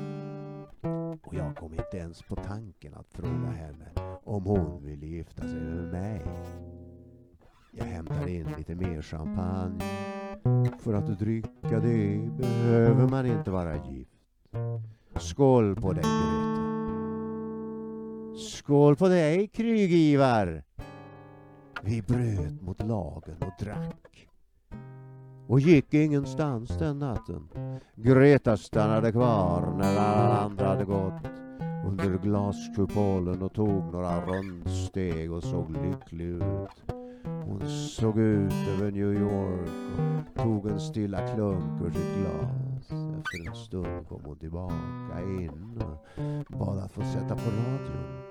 Och 1.23 1.35
jag 1.35 1.57
kom 1.57 1.73
inte 1.73 1.97
ens 1.97 2.23
på 2.23 2.37
tanken 2.37 2.95
att 2.95 3.09
fråga 3.09 3.51
henne 3.51 4.06
om 4.27 4.45
hon 4.45 4.85
ville 4.85 5.07
gifta 5.07 5.43
sig 5.43 5.61
med 5.61 5.93
mig. 5.93 6.23
Jag 7.73 7.85
hämtar 7.85 8.29
in 8.29 8.55
lite 8.59 8.75
mer 8.75 9.03
champagne. 9.03 9.85
För 10.81 10.95
att 10.95 11.19
dricka 11.19 11.81
det 11.81 12.31
behöver 12.39 13.09
man 13.09 13.27
inte 13.27 13.51
vara 13.51 13.77
gift. 13.77 14.11
Skål 15.17 15.77
på 15.77 15.93
dig 15.93 16.05
Greta. 16.05 16.57
Skål 18.39 18.97
på 18.97 19.09
dig 19.09 19.49
Krygivar. 19.49 20.65
Vi 21.83 22.03
bröt 22.03 22.63
mot 22.63 22.83
lagen 22.83 23.37
och 23.41 23.65
drack. 23.65 24.29
Och 25.47 25.61
gick 25.61 25.95
ingenstans 25.95 26.79
den 26.79 26.99
natten. 26.99 27.49
Greta 27.95 28.57
stannade 28.57 29.13
kvar 29.13 29.75
när 29.79 29.99
alla 29.99 30.39
andra 30.39 30.69
hade 30.69 30.85
gått 30.85 31.46
under 31.87 32.19
glaskupolen 32.19 33.43
och 33.43 33.53
tog 33.53 33.93
några 33.93 34.27
rundsteg 34.27 35.33
och 35.33 35.43
såg 35.43 35.71
lycklig 35.71 36.27
ut. 36.27 36.93
Hon 37.25 37.61
såg 37.69 38.19
ut 38.19 38.53
över 38.53 38.91
New 38.91 39.15
York 39.15 39.71
och 40.35 40.43
tog 40.43 40.67
en 40.67 40.81
stilla 40.81 41.29
klunk 41.35 41.83
ur 41.83 41.91
sitt 41.91 42.17
glas. 42.19 42.91
Efter 43.19 43.49
en 43.49 43.55
stund 43.55 44.09
kom 44.09 44.21
hon 44.25 44.39
tillbaka 44.39 45.21
in 45.21 45.83
och 45.83 46.59
bad 46.59 46.79
att 46.79 46.93
få 46.93 47.03
sätta 47.03 47.35
på 47.35 47.51
radion. 47.51 48.23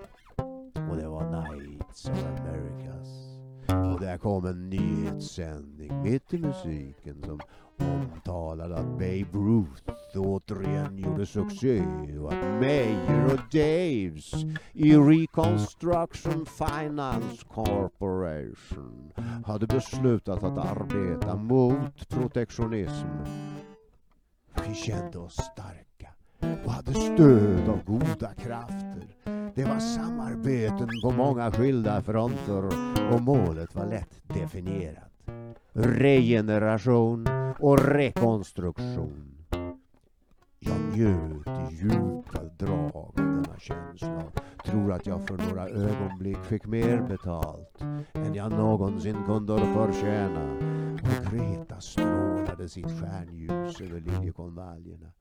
Och 0.89 0.97
det 0.97 1.08
var 1.08 1.32
Nights 1.32 2.10
of 2.10 2.25
Americas. 2.25 3.36
Och 3.93 3.99
där 4.01 4.17
kom 4.17 4.45
en 4.45 4.69
nyhetssändning 4.69 6.01
mitt 6.03 6.34
i 6.34 6.38
musiken 6.38 7.23
som 7.25 7.39
omtalade 7.79 8.75
att 8.75 8.91
Babe 8.91 9.27
Ruth 9.33 9.91
återigen 10.15 10.97
gjorde 10.97 11.25
succé 11.25 11.83
och 12.19 12.33
att 12.33 12.61
Meyer 12.61 13.25
och 13.25 13.39
Daves 13.51 14.33
i 14.73 14.95
Reconstruction 14.95 16.45
Finance 16.45 17.45
Corporation 17.53 19.11
hade 19.45 19.67
beslutat 19.67 20.43
att 20.43 20.57
arbeta 20.57 21.35
mot 21.35 22.09
protektionism. 22.09 23.07
Vi 24.67 24.75
kände 24.75 25.19
oss 25.19 25.35
starka 25.35 26.09
och 26.65 26.71
hade 26.71 26.93
stöd 26.93 27.69
av 27.69 27.83
goda 27.85 28.33
krafter. 28.33 29.07
Det 29.55 29.63
var 29.63 29.79
samarbeten 29.79 30.89
på 31.03 31.11
många 31.11 31.51
skilda 31.51 32.01
fronter 32.01 32.65
och 33.13 33.21
målet 33.21 33.75
var 33.75 33.85
lätt 33.85 34.21
definierat. 34.27 35.14
Regeneration 35.77 37.27
och 37.59 37.79
rekonstruktion. 37.79 39.45
Jag 40.59 40.77
njöt 40.93 41.47
i 41.47 41.75
djupa 41.75 42.43
drag 42.57 42.95
av 42.95 43.13
denna 43.15 43.59
känsla 43.59 44.23
och 44.57 44.65
tror 44.65 44.93
att 44.93 45.05
jag 45.05 45.27
för 45.27 45.38
några 45.38 45.69
ögonblick 45.69 46.38
fick 46.38 46.65
mer 46.65 47.01
betalt 47.01 47.81
än 48.13 48.35
jag 48.35 48.51
någonsin 48.51 49.17
kunde 49.25 49.57
förtjäna. 49.57 50.51
Och 50.93 51.31
Greta 51.31 51.81
strålade 51.81 52.69
sitt 52.69 52.99
stjärnljus 52.99 53.81
över 53.81 53.99
liljekonvaljerna. 53.99 55.11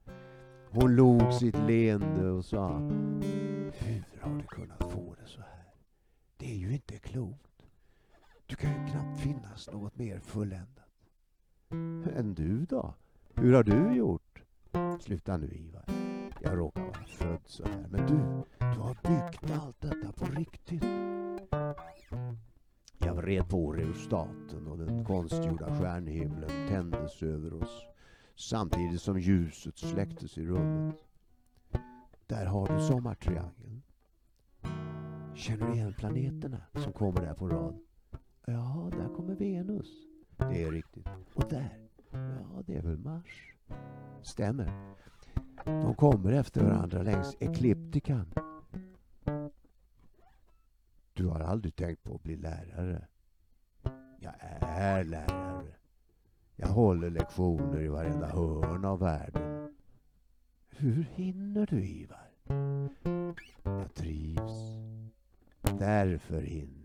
Hon 0.69 0.95
log 0.95 1.33
sitt 1.33 1.59
leende 1.67 2.29
och 2.29 2.45
sa 2.45 2.79
Hur 3.73 4.03
har 4.21 4.35
du 4.35 4.43
kunnat 4.47 4.91
få 4.93 5.15
det 5.21 5.29
så 5.29 5.41
här? 5.41 5.65
Det 6.37 6.51
är 6.51 6.57
ju 6.57 6.73
inte 6.73 6.97
klokt. 6.97 7.54
Du 8.47 8.55
kan 8.55 8.69
ju 8.69 8.91
knappt 8.91 9.19
finnas 9.19 9.69
något 9.71 9.97
mer 9.97 10.19
fulländat. 10.19 10.85
Än 12.15 12.33
du 12.33 12.65
då? 12.65 12.93
Hur 13.35 13.53
har 13.53 13.63
du 13.63 13.95
gjort? 13.95 14.43
Sluta 14.99 15.37
nu 15.37 15.47
Ivar. 15.47 15.85
Jag 16.41 16.57
råkar 16.57 16.81
vara 16.81 17.03
född 17.05 17.41
så 17.45 17.63
här. 17.63 17.87
Men 17.89 18.07
du, 18.07 18.43
du 18.59 18.79
har 18.79 18.97
byggt 19.03 19.51
allt 19.51 19.81
detta 19.81 20.11
på 20.11 20.25
riktigt. 20.25 20.83
Jag 22.97 23.15
vred 23.15 23.49
på 23.49 23.73
reostaten 23.73 24.67
och 24.67 24.77
den 24.77 25.05
konstgjorda 25.05 25.79
stjärnhimlen 25.79 26.67
tändes 26.67 27.23
över 27.23 27.53
oss 27.53 27.85
samtidigt 28.35 29.01
som 29.01 29.19
ljuset 29.19 29.77
släcktes 29.77 30.37
i 30.37 30.45
rummet. 30.45 30.95
Där 32.27 32.45
har 32.45 32.67
du 32.67 32.79
sommartriangeln. 32.79 33.81
Känner 35.35 35.67
du 35.67 35.73
igen 35.73 35.93
planeterna 35.93 36.61
som 36.73 36.93
kommer 36.93 37.21
där 37.21 37.33
på 37.33 37.49
rad? 37.49 37.84
Ja, 38.47 38.89
där 38.91 39.15
kommer 39.15 39.35
Venus. 39.35 39.87
Det 40.37 40.63
är 40.63 40.71
riktigt. 40.71 41.07
Och 41.33 41.49
där? 41.49 41.87
Ja, 42.11 42.63
det 42.65 42.75
är 42.75 42.81
väl 42.81 42.97
Mars. 42.97 43.53
Stämmer. 44.23 44.95
De 45.65 45.95
kommer 45.95 46.31
efter 46.31 46.63
varandra 46.63 47.03
längs 47.03 47.35
ekliptikan. 47.39 48.25
Du 51.13 51.27
har 51.27 51.39
aldrig 51.39 51.75
tänkt 51.75 52.03
på 52.03 52.15
att 52.15 52.23
bli 52.23 52.35
lärare? 52.35 53.07
Jag 54.19 54.33
är 54.59 55.03
lärare. 55.03 55.75
Jag 56.55 56.67
håller 56.67 57.09
lektioner 57.09 57.81
i 57.81 57.87
varenda 57.87 58.27
hörn 58.27 58.85
av 58.85 58.99
världen. 58.99 59.75
Hur 60.69 61.03
hinner 61.15 61.65
du, 61.65 61.85
Ivar? 61.85 62.31
Jag 63.63 63.93
trivs. 63.93 64.75
Därför 65.61 66.41
hinner 66.41 66.84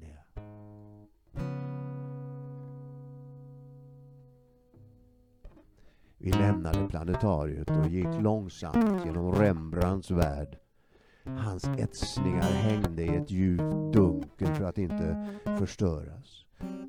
Vi 6.22 6.30
lämnade 6.30 6.88
planetariet 6.88 7.70
och 7.70 7.88
gick 7.88 8.20
långsamt 8.20 9.04
genom 9.06 9.34
Rembrandts 9.34 10.10
värld. 10.10 10.58
Hans 11.24 11.64
etsningar 11.64 12.42
hängde 12.42 13.02
i 13.02 13.16
ett 13.16 13.30
djupt 13.30 13.92
dunkel 13.92 14.54
för 14.54 14.64
att 14.64 14.78
inte 14.78 15.28
förstöras. 15.58 16.44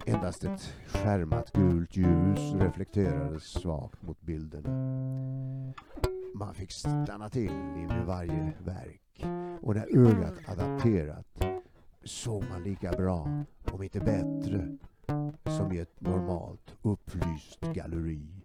Endast 0.06 0.44
ett 0.44 0.74
skärmat 0.88 1.52
gult 1.52 1.96
ljus 1.96 2.54
reflekterades 2.54 3.44
svagt 3.44 4.02
mot 4.02 4.22
bilderna. 4.22 4.70
Man 6.36 6.54
fick 6.54 6.72
stanna 6.72 7.30
till 7.30 7.52
inför 7.78 8.04
varje 8.06 8.54
verk 8.66 9.26
och 9.62 9.76
när 9.76 10.08
ögat 10.08 10.50
adapterat 10.50 11.46
såg 12.04 12.44
man 12.50 12.64
lika 12.64 12.92
bra, 12.92 13.44
om 13.72 13.84
inte 13.84 14.00
bättre, 14.00 14.78
som 15.58 15.72
i 15.72 15.80
ett 15.80 16.02
normalt 16.02 16.76
upplyst 16.82 17.60
galleri. 17.74 18.41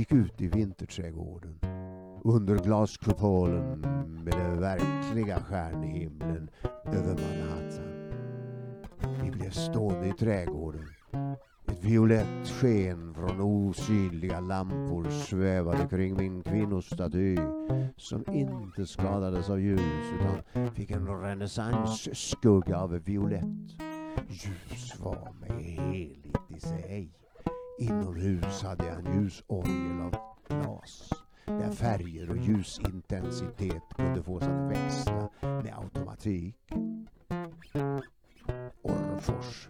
Vi 0.00 0.02
gick 0.02 0.12
ut 0.12 0.40
i 0.40 0.46
vinterträdgården. 0.46 1.58
under 2.24 2.56
glaskupolen 2.56 3.80
med 4.24 4.32
den 4.32 4.60
verkliga 4.60 5.40
stjärnhimlen 5.40 6.50
över 6.86 7.14
Manhattan. 7.14 8.12
Vi 9.22 9.30
blev 9.30 9.50
stående 9.50 10.08
i 10.08 10.12
trädgården. 10.12 10.84
Ett 11.66 11.84
violett 11.84 12.48
sken 12.48 13.14
från 13.14 13.40
osynliga 13.40 14.40
lampor 14.40 15.10
svävade 15.10 15.88
kring 15.90 16.16
min 16.16 16.42
kvinnostaty 16.42 17.38
som 17.96 18.24
inte 18.32 18.86
skadades 18.86 19.50
av 19.50 19.60
ljus 19.60 20.12
utan 20.20 20.72
fick 20.74 20.90
en 20.90 21.06
renässansskugga 21.06 22.78
av 22.78 22.90
violett. 22.90 23.80
Ljus 24.28 25.00
var 25.00 25.32
mig 25.40 25.62
heligt 25.62 26.36
i 26.56 26.60
sig. 26.60 27.19
Inomhus 27.80 28.62
hade 28.62 28.86
jag 28.86 29.06
en 29.06 29.22
ljusorgel 29.22 30.00
av 30.00 30.16
glas 30.48 31.10
där 31.46 31.70
färger 31.70 32.30
och 32.30 32.36
ljusintensitet 32.36 33.82
kunde 33.96 34.22
fås 34.22 34.42
att 34.42 34.70
växla 34.70 35.28
med 35.42 35.74
automatik. 35.78 36.56
Orrefors 38.82 39.68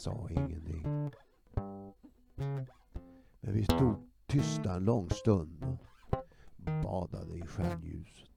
sa 0.00 0.28
ingenting. 0.30 1.10
Men 3.40 3.52
vi 3.52 3.64
stod 3.64 3.94
tysta 4.26 4.74
en 4.74 4.84
lång 4.84 5.10
stund 5.10 5.78
och 6.12 6.82
badade 6.82 7.38
i 7.38 7.42
stjärnljuset. 7.46 8.28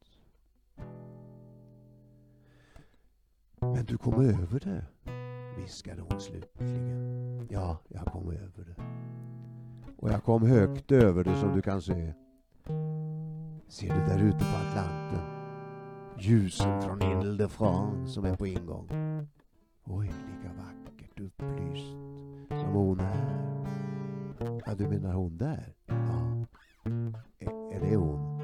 Men 3.60 3.86
du 3.86 3.98
kom 3.98 4.14
över 4.14 4.60
det, 4.60 4.86
viskade 5.58 6.02
hon 6.02 6.22
slutligen. 6.22 7.48
Ja, 7.52 7.78
jag 7.88 8.06
kom 8.06 8.32
över 8.32 8.66
det. 8.66 8.76
Och 9.98 10.10
jag 10.10 10.24
kom 10.24 10.48
högt 10.48 10.92
över 10.92 11.24
det 11.24 11.36
som 11.36 11.56
du 11.56 11.62
kan 11.62 11.82
se. 11.82 12.14
Ser 13.68 13.94
du 13.94 14.00
där 14.00 14.20
ute 14.20 14.40
på 14.40 14.56
Atlanten? 14.68 15.22
Ljusen 16.20 16.82
från 16.82 17.02
Ile-de-France 17.02 18.14
som 18.14 18.26
är 18.26 18.36
på 18.36 18.48
ingång. 18.48 18.90
Oj, 19.84 20.06
lika 20.06 20.54
vackert 20.58 20.83
upplyst 21.24 21.92
som 22.50 22.74
hon 22.74 23.00
är. 23.00 23.44
Ja, 24.66 24.76
du 24.76 24.88
menar 24.88 25.14
hon 25.14 25.38
där? 25.38 25.74
Ja. 25.86 26.46
Är, 27.40 27.76
är 27.76 27.80
det 27.80 27.96
hon? 27.96 28.42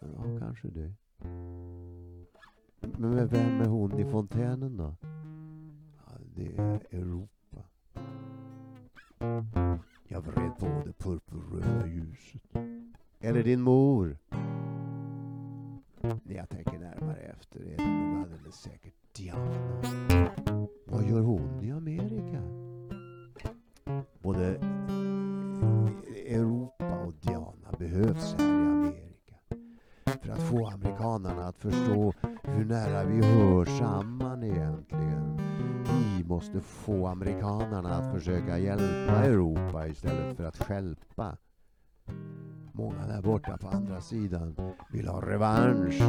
Ja, 0.00 0.38
kanske 0.38 0.68
det. 0.68 0.94
Men 2.98 3.28
vem 3.28 3.60
är 3.60 3.66
hon 3.68 3.98
i 3.98 4.04
fontänen 4.04 4.76
då? 4.76 4.94
Ja, 6.06 6.12
det 6.36 6.56
är 6.56 6.80
Europa. 6.90 7.62
Jag 10.08 10.20
vred 10.20 10.58
på 10.58 10.82
det 10.86 10.92
purpurröda 10.92 11.86
ljuset. 11.86 12.42
Eller 13.20 13.42
din 13.42 13.60
mor? 13.60 14.18
När 16.00 16.34
jag 16.34 16.48
tänker 16.48 16.78
närmare 16.78 17.16
efter 17.16 17.60
är 17.60 17.76
det 17.76 17.86
nog 17.86 18.22
alldeles 18.22 18.54
säkert 18.54 18.94
Diana. 19.16 20.63
Vad 20.94 21.04
gör 21.04 21.20
hon 21.20 21.60
i 21.62 21.70
Amerika? 21.70 22.42
Både 24.22 24.46
Europa 26.26 27.00
och 27.06 27.12
Diana 27.20 27.72
behövs 27.78 28.34
här 28.38 28.46
i 28.46 28.66
Amerika. 28.66 29.34
För 30.04 30.32
att 30.32 30.42
få 30.42 30.66
amerikanerna 30.66 31.48
att 31.48 31.58
förstå 31.58 32.12
hur 32.42 32.64
nära 32.64 33.04
vi 33.04 33.26
hör 33.26 33.64
samman 33.64 34.42
egentligen. 34.42 35.40
Vi 35.84 36.24
måste 36.24 36.60
få 36.60 37.06
amerikanerna 37.06 37.88
att 37.88 38.14
försöka 38.14 38.58
hjälpa 38.58 39.24
Europa 39.24 39.86
istället 39.86 40.36
för 40.36 40.44
att 40.44 40.56
stjälpa. 40.56 41.36
Många 42.76 43.06
där 43.06 43.22
borta 43.22 43.56
på 43.56 43.68
andra 43.68 44.00
sidan 44.00 44.56
vill 44.90 45.08
ha 45.08 45.20
revansch. 45.20 46.02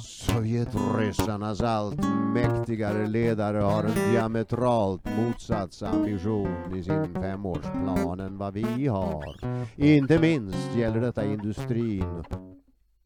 Sovjetryssarnas 0.00 1.60
allt 1.60 2.00
mäktigare 2.34 3.06
ledare 3.06 3.58
har 3.58 3.84
en 3.84 4.12
diametralt 4.12 5.04
motsatt 5.18 5.82
ambition 5.82 6.74
i 6.74 6.82
sin 6.82 7.14
femårsplan 7.14 8.20
än 8.20 8.38
vad 8.38 8.54
vi 8.54 8.86
har. 8.86 9.36
Inte 9.76 10.18
minst 10.20 10.76
gäller 10.76 11.00
detta 11.00 11.24
industrin. 11.24 12.24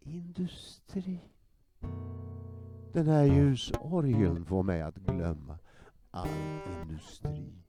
Industri? 0.04 1.20
Den 2.92 3.06
här 3.06 3.24
ljusorgeln 3.24 4.44
får 4.44 4.62
mig 4.62 4.82
att 4.82 4.96
glömma 4.96 5.58
all 6.10 6.28
industri. 6.82 7.59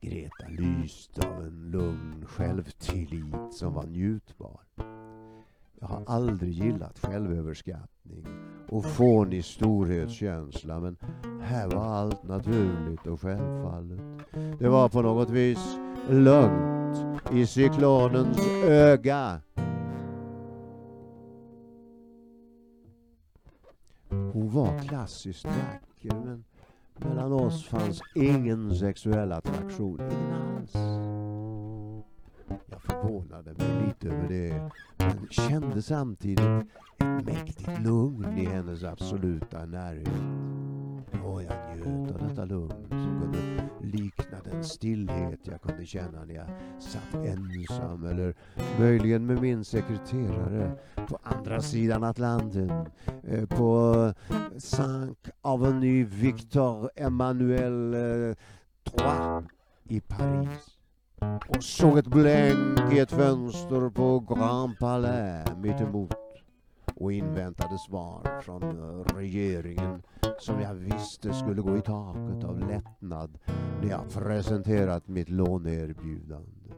Greta 0.00 0.48
lyste 0.48 1.28
av 1.28 1.44
en 1.44 1.70
lugn 1.70 2.26
självtillit 2.26 3.54
som 3.54 3.74
var 3.74 3.86
njutbar. 3.86 4.60
Jag 5.80 5.88
har 5.88 6.04
aldrig 6.06 6.52
gillat 6.52 6.98
självöverskattning 6.98 8.26
och 8.68 8.84
fånig 8.84 9.44
storhetskänsla 9.44 10.80
men 10.80 10.96
här 11.42 11.68
var 11.68 11.84
allt 11.84 12.22
naturligt 12.22 13.06
och 13.06 13.20
självfallet. 13.20 14.00
Det 14.58 14.68
var 14.68 14.88
på 14.88 15.02
något 15.02 15.30
vis 15.30 15.78
lugnt 16.08 16.98
i 17.32 17.46
cyklonens 17.46 18.38
öga. 18.64 19.40
Hon 24.08 24.50
var 24.50 24.82
klassiskt 24.82 25.44
vacker 25.44 26.24
men 26.24 26.44
mellan 27.04 27.32
oss 27.32 27.64
fanns 27.66 28.02
ingen 28.14 28.74
sexuell 28.74 29.32
attraktion, 29.32 30.00
ingen 30.00 30.32
alls. 30.32 30.74
Jag 32.70 32.82
förvånade 32.82 33.54
mig 33.54 33.86
lite 33.86 34.08
över 34.08 34.28
det, 34.28 34.70
men 34.96 35.28
kände 35.30 35.82
samtidigt 35.82 36.66
ett 36.98 37.26
mäktigt 37.26 37.80
lugn 37.84 38.38
i 38.38 38.44
hennes 38.44 38.84
absoluta 38.84 39.66
närhet. 39.66 40.08
Och 41.24 41.42
jag 41.42 41.76
njöt 41.76 42.14
av 42.14 42.28
detta 42.28 42.44
lugn 42.44 42.88
som 42.88 43.20
kunde 43.20 43.57
likna 43.90 44.38
den 44.44 44.64
stillhet 44.64 45.40
jag 45.42 45.62
kunde 45.62 45.86
känna 45.86 46.24
när 46.24 46.34
jag 46.34 46.46
satt 46.78 47.14
ensam 47.14 48.04
eller 48.04 48.34
möjligen 48.78 49.26
med 49.26 49.40
min 49.40 49.64
sekreterare 49.64 50.72
på 51.08 51.18
andra 51.22 51.60
sidan 51.60 52.04
Atlanten 52.04 52.70
eh, 53.22 53.46
på 53.46 54.12
Sank 54.58 55.18
Avenue 55.40 56.04
Victor 56.04 56.90
Emmanuel 56.96 57.94
eh, 57.94 58.36
III 58.84 59.48
i 59.88 60.00
Paris. 60.00 60.78
Och 61.48 61.64
såg 61.64 61.98
ett 61.98 62.06
blänk 62.06 62.92
i 62.92 62.98
ett 62.98 63.10
fönster 63.10 63.90
på 63.90 64.20
Grand 64.20 64.78
Palais 64.78 65.48
mittemot 65.56 66.27
och 67.00 67.12
inväntade 67.12 67.78
svar 67.78 68.40
från 68.42 68.62
eh, 68.62 69.16
regeringen 69.16 70.02
som 70.38 70.60
jag 70.60 70.74
visste 70.74 71.34
skulle 71.34 71.62
gå 71.62 71.76
i 71.76 71.80
taket 71.80 72.44
av 72.44 72.58
lättnad 72.58 73.38
när 73.82 73.88
jag 73.88 74.10
presenterat 74.12 75.08
mitt 75.08 75.28
låneerbjudande. 75.28 76.72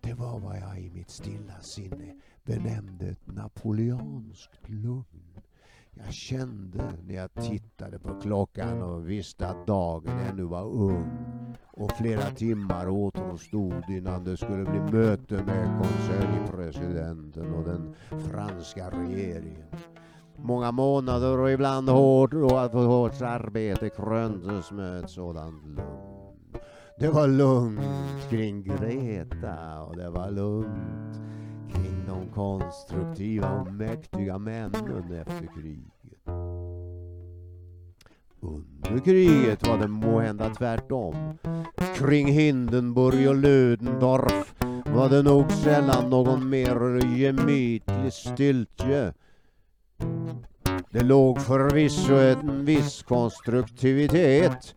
Det 0.00 0.14
var 0.14 0.38
vad 0.38 0.56
jag 0.56 0.80
i 0.80 0.90
mitt 0.90 1.10
stilla 1.10 1.60
sinne 1.60 2.20
benämnde 2.44 3.06
ett 3.06 3.26
napoleanskt 3.26 4.68
lugn. 4.68 5.31
Jag 5.96 6.14
kände 6.14 6.92
när 7.06 7.14
jag 7.14 7.34
tittade 7.34 7.98
på 7.98 8.20
klockan 8.20 8.82
och 8.82 9.10
visste 9.10 9.48
att 9.48 9.66
dagen 9.66 10.18
ännu 10.18 10.42
var 10.42 10.64
ung 10.64 11.10
och 11.72 11.92
flera 11.92 12.30
timmar 12.30 12.88
återstod 12.88 13.84
innan 13.88 14.24
det 14.24 14.36
skulle 14.36 14.64
bli 14.64 14.80
möte 14.80 15.34
med 15.34 15.82
konseljpresidenten 15.82 17.54
och 17.54 17.64
den 17.64 17.94
franska 18.30 18.90
regeringen. 18.90 19.66
Många 20.36 20.72
månader 20.72 21.38
och 21.38 21.50
ibland 21.50 21.88
hårt 21.88 22.34
och 22.34 22.62
att 22.62 22.72
hårt 22.72 23.22
arbete 23.22 23.90
kröntes 23.90 24.70
med 24.70 25.04
ett 25.04 25.10
sådant 25.10 25.66
lugn. 25.66 26.22
Det 26.98 27.08
var 27.08 27.28
lugnt 27.28 28.30
kring 28.30 28.62
Greta 28.62 29.82
och 29.82 29.96
det 29.96 30.10
var 30.10 30.30
lugnt 30.30 31.31
de 32.06 32.28
konstruktiva 32.34 33.50
och 33.50 33.72
mäktiga 33.72 34.38
männen 34.38 35.12
efter 35.12 35.48
kriget. 35.54 35.92
Under 38.40 39.04
kriget 39.04 39.68
var 39.68 39.78
det 39.78 39.88
måhända 39.88 40.54
tvärtom. 40.54 41.38
Kring 41.96 42.26
Hindenburg 42.26 43.28
och 43.28 43.36
Ludendorff 43.36 44.54
var 44.86 45.08
det 45.08 45.22
nog 45.22 45.52
sällan 45.52 46.10
någon 46.10 46.48
mer 46.48 47.06
gemytlig 47.16 48.12
stiltje. 48.12 49.14
Det 50.90 51.02
låg 51.02 51.40
förvisso 51.40 52.14
en 52.14 52.64
viss 52.64 53.02
konstruktivitet 53.02 54.74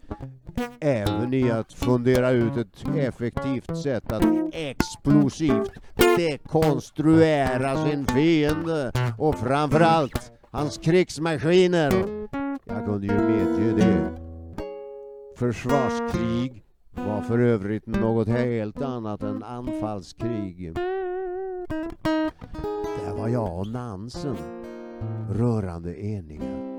även 0.80 1.34
i 1.34 1.52
att 1.52 1.74
fundera 1.74 2.32
ut 2.32 2.58
ett 2.58 2.98
effektivt 2.98 3.78
sätt 3.78 4.12
att 4.12 4.24
explosivt 4.52 5.72
dekonstruera 6.18 7.86
sin 7.86 8.06
fiende 8.06 8.92
och 9.20 9.36
framförallt 9.36 10.32
hans 10.52 10.78
krigsmaskiner. 10.78 11.94
Jag 12.66 12.86
kunde 12.86 13.08
ju 13.08 13.20
medge 13.20 13.72
det. 13.78 14.26
Försvarskrig 15.38 16.64
var 16.92 17.22
för 17.22 17.40
övrigt 17.40 17.86
något 17.86 18.28
helt 18.28 18.82
annat 18.82 19.24
än 19.24 19.44
anfallskrig. 19.44 20.74
Där 23.06 23.14
var 23.18 23.28
jag 23.28 23.60
och 23.60 23.68
Nansen 23.68 24.38
rörande 25.32 26.02
eniga. 26.02 26.75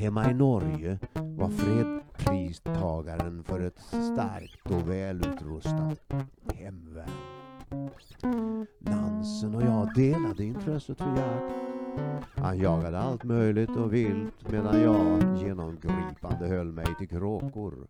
Hemma 0.00 0.30
i 0.30 0.34
Norge 0.34 0.98
var 1.14 1.48
Fred 1.48 2.00
pristagaren 2.16 3.44
för 3.44 3.60
ett 3.60 3.78
starkt 3.78 4.70
och 4.70 4.90
välutrustat 4.90 6.12
hemvärn. 6.54 7.10
Nansen 8.78 9.54
och 9.54 9.62
jag 9.62 9.94
delade 9.94 10.44
intresset 10.44 10.98
för 10.98 11.16
jakt. 11.16 11.54
Han 12.36 12.58
jagade 12.58 12.98
allt 12.98 13.24
möjligt 13.24 13.76
och 13.76 13.94
vilt 13.94 14.50
medan 14.52 14.82
jag 14.82 15.38
genomgripande 15.38 16.46
höll 16.48 16.72
mig 16.72 16.86
till 16.98 17.08
kråkor. 17.08 17.88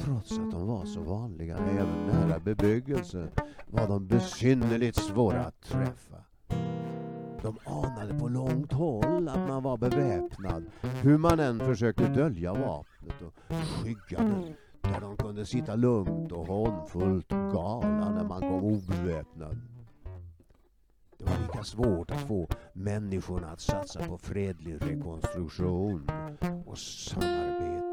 Trots 0.00 0.32
att 0.32 0.50
de 0.50 0.66
var 0.66 0.84
så 0.84 1.00
vanliga 1.00 1.56
även 1.56 2.06
nära 2.06 2.38
bebyggelse 2.38 3.28
var 3.66 3.88
de 3.88 4.06
besynnerligt 4.06 4.96
svåra 4.96 5.40
att 5.40 5.62
träffa. 5.62 6.16
De 7.42 7.58
anade 7.64 8.18
på 8.18 8.28
långt 8.28 8.72
håll 8.72 9.28
att 9.28 9.48
man 9.48 9.62
var 9.62 9.76
beväpnad, 9.76 10.64
hur 11.02 11.18
man 11.18 11.40
än 11.40 11.58
försökte 11.58 12.08
dölja 12.08 12.54
vapnet 12.54 13.22
och 13.22 13.54
skyggade 13.66 14.54
där 14.80 15.00
de 15.00 15.16
kunde 15.16 15.46
sitta 15.46 15.74
lugnt 15.74 16.32
och 16.32 16.46
hånfullt 16.46 17.28
gala 17.28 18.10
när 18.10 18.24
man 18.24 18.40
kom 18.40 18.64
obeväpnad. 18.64 19.60
Det 21.18 21.24
var 21.24 21.38
lika 21.42 21.64
svårt 21.64 22.10
att 22.10 22.20
få 22.20 22.48
människorna 22.72 23.50
att 23.50 23.60
satsa 23.60 24.02
på 24.08 24.18
fredlig 24.18 24.74
rekonstruktion 24.82 26.10
och 26.66 26.78
samarbete. 26.78 27.85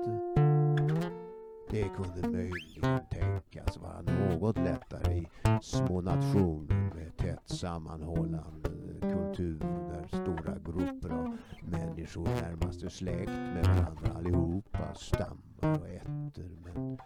Det 1.73 1.89
kunde 1.89 2.29
möjligen 2.29 2.99
tänkas 3.11 3.77
vara 3.77 4.01
något 4.01 4.57
lättare 4.57 5.13
i 5.17 5.27
små 5.61 6.01
nationer 6.01 6.93
med 6.95 7.17
tätt 7.17 7.49
sammanhållande 7.49 8.69
kultur 9.01 9.59
där 9.59 10.07
stora 10.07 10.55
grupper 10.65 11.09
av 11.09 11.37
människor 11.63 12.23
närmast 12.23 12.83
är 12.83 12.89
släkt 12.89 13.29
med 13.29 13.65
varandra 13.65 14.13
allihopa, 14.17 14.93
stammar 14.95 15.79
och 15.79 15.87
ätter. 15.87 16.49
Men 16.63 16.97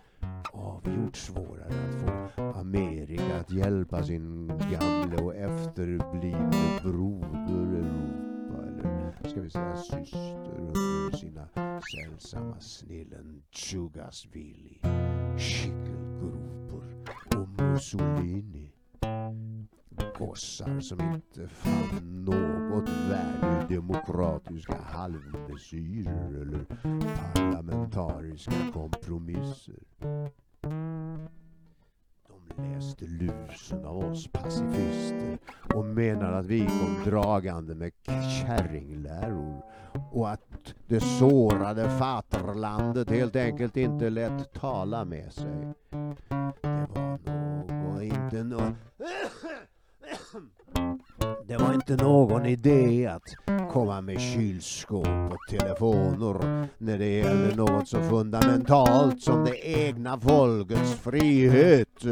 avgjort 0.54 1.16
svårare 1.16 1.74
att 1.90 2.32
få 2.36 2.44
Amerika 2.60 3.40
att 3.40 3.52
hjälpa 3.52 4.04
sin 4.04 4.48
gamle 4.48 5.18
och 5.24 5.36
efterblivne 5.36 6.80
broder 6.84 7.78
Europa, 7.78 8.68
eller 8.68 9.30
ska 9.30 9.42
vi 9.42 9.50
säga 9.50 9.76
syster, 9.76 10.56
under 10.58 11.18
sina 11.18 11.48
sällsamma 11.82 12.60
snillen 12.60 13.44
Tjugasvili, 13.50 14.82
Schickelgrupper 15.38 16.84
och 17.38 17.50
Mussolini. 17.50 18.74
Gossar 20.18 20.80
som 20.80 21.02
inte 21.02 21.48
fann 21.48 22.26
något 22.26 22.90
värde 22.90 23.64
i 23.64 23.76
demokratiska 23.76 24.78
halvmesyrer 24.82 26.42
eller 26.42 26.66
parlamentariska 27.34 28.72
kompromisser. 28.74 29.84
De 32.28 32.64
läste 32.64 33.06
lusen 33.06 33.86
av 33.86 33.98
oss 33.98 34.28
pacifister 34.28 35.38
och 35.76 35.86
menade 35.86 36.38
att 36.38 36.46
vi 36.46 36.60
kom 36.60 37.04
dragande 37.06 37.76
med 37.76 37.92
kärringläror 38.42 39.62
och 40.12 40.30
att 40.30 40.57
det 40.88 41.00
sårade 41.00 41.90
faterlandet 41.90 43.10
helt 43.10 43.36
enkelt 43.36 43.78
inte 43.78 44.10
lät 44.10 44.54
tala 44.54 45.06
med 45.06 45.34
sig. 45.34 45.74
Det 47.68 47.74
var 47.74 47.94
nog 47.94 48.04
inte 48.04 48.44
någon... 48.44 48.76
det 51.48 51.58
var 51.58 51.74
inte 51.74 51.96
någon 51.96 52.46
idé 52.46 53.08
att 53.08 53.57
Mm. 53.68 53.74
komma 53.74 54.02
med 54.02 54.22
kylskåp 54.22 55.08
och 55.08 55.60
telefoner 55.60 56.68
när 56.78 56.98
det 56.98 57.10
gäller 57.10 57.56
något 57.56 57.88
så 57.88 58.02
fundamentalt 58.02 59.22
som 59.22 59.46
det 59.46 59.68
egna 59.68 60.20
folkets 60.20 60.94
frihet. 60.94 62.04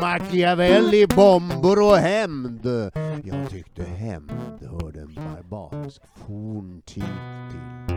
Machiavelli, 0.00 1.06
bomber 1.06 1.82
och 1.82 1.96
hämnd. 1.96 2.66
Jag 3.24 3.50
tyckte 3.50 3.82
hämnd 3.82 4.62
hörde 4.82 5.00
en 5.00 5.14
barbarisk 5.14 6.02
forntid 6.14 7.04
till. 7.50 7.94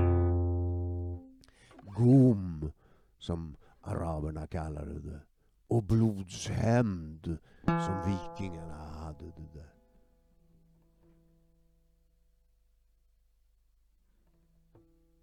Gom, 1.98 2.72
som 3.20 3.56
araberna 3.82 4.48
kallade 4.48 5.00
det, 5.00 5.20
och 5.68 5.84
blodshämnd 5.84 7.38
som 7.66 7.96
vikingarna 8.06 8.76
hade 9.04 9.26
det 9.26 9.60
där. 9.60 9.67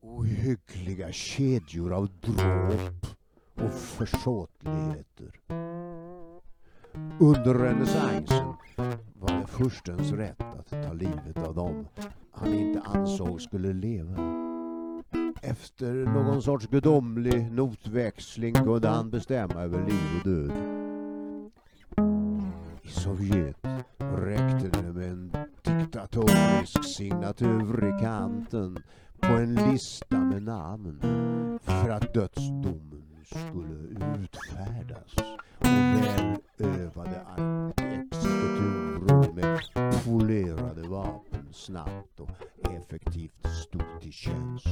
Ohyggliga 0.06 1.12
kedjor 1.12 1.92
av 1.92 2.08
dråp 2.20 3.06
och 3.54 3.72
försåtligheter. 3.72 5.40
Under 7.20 7.54
renässansen 7.54 8.46
var 9.14 9.40
det 9.40 9.46
furstens 9.46 10.12
rätt 10.12 10.40
att 10.40 10.70
ta 10.70 10.92
livet 10.92 11.36
av 11.36 11.54
dem 11.54 11.86
han 12.30 12.54
inte 12.54 12.80
ansåg 12.80 13.42
skulle 13.42 13.72
leva. 13.72 14.16
Efter 15.42 15.92
någon 15.92 16.42
sorts 16.42 16.66
gudomlig 16.66 17.52
notväxling 17.52 18.54
kunde 18.54 18.88
han 18.88 19.10
bestämma 19.10 19.62
över 19.62 19.86
liv 19.86 20.18
och 20.18 20.24
död. 20.30 20.52
I 22.82 22.88
Sovjet 22.88 23.66
räckte 23.98 24.68
det 24.68 24.92
med 24.92 25.08
en 25.08 25.32
diktatorisk 25.62 26.84
signatur 26.84 27.96
i 27.96 28.02
kanten 28.02 28.78
på 29.28 29.32
en 29.32 29.54
lista 29.54 30.18
med 30.18 30.42
namn 30.42 31.00
för 31.62 31.90
att 31.90 32.14
dödsdomen 32.14 33.24
skulle 33.24 33.74
utfärdas 34.22 35.14
och 35.58 35.66
välövade 36.58 37.24
exekutorer 37.76 39.32
med 39.34 39.60
polerade 40.04 40.88
vapen 40.88 41.48
snabbt 41.52 42.20
och 42.20 42.30
effektivt 42.70 43.46
stod 43.46 44.00
till 44.00 44.12
tjänst. 44.12 44.66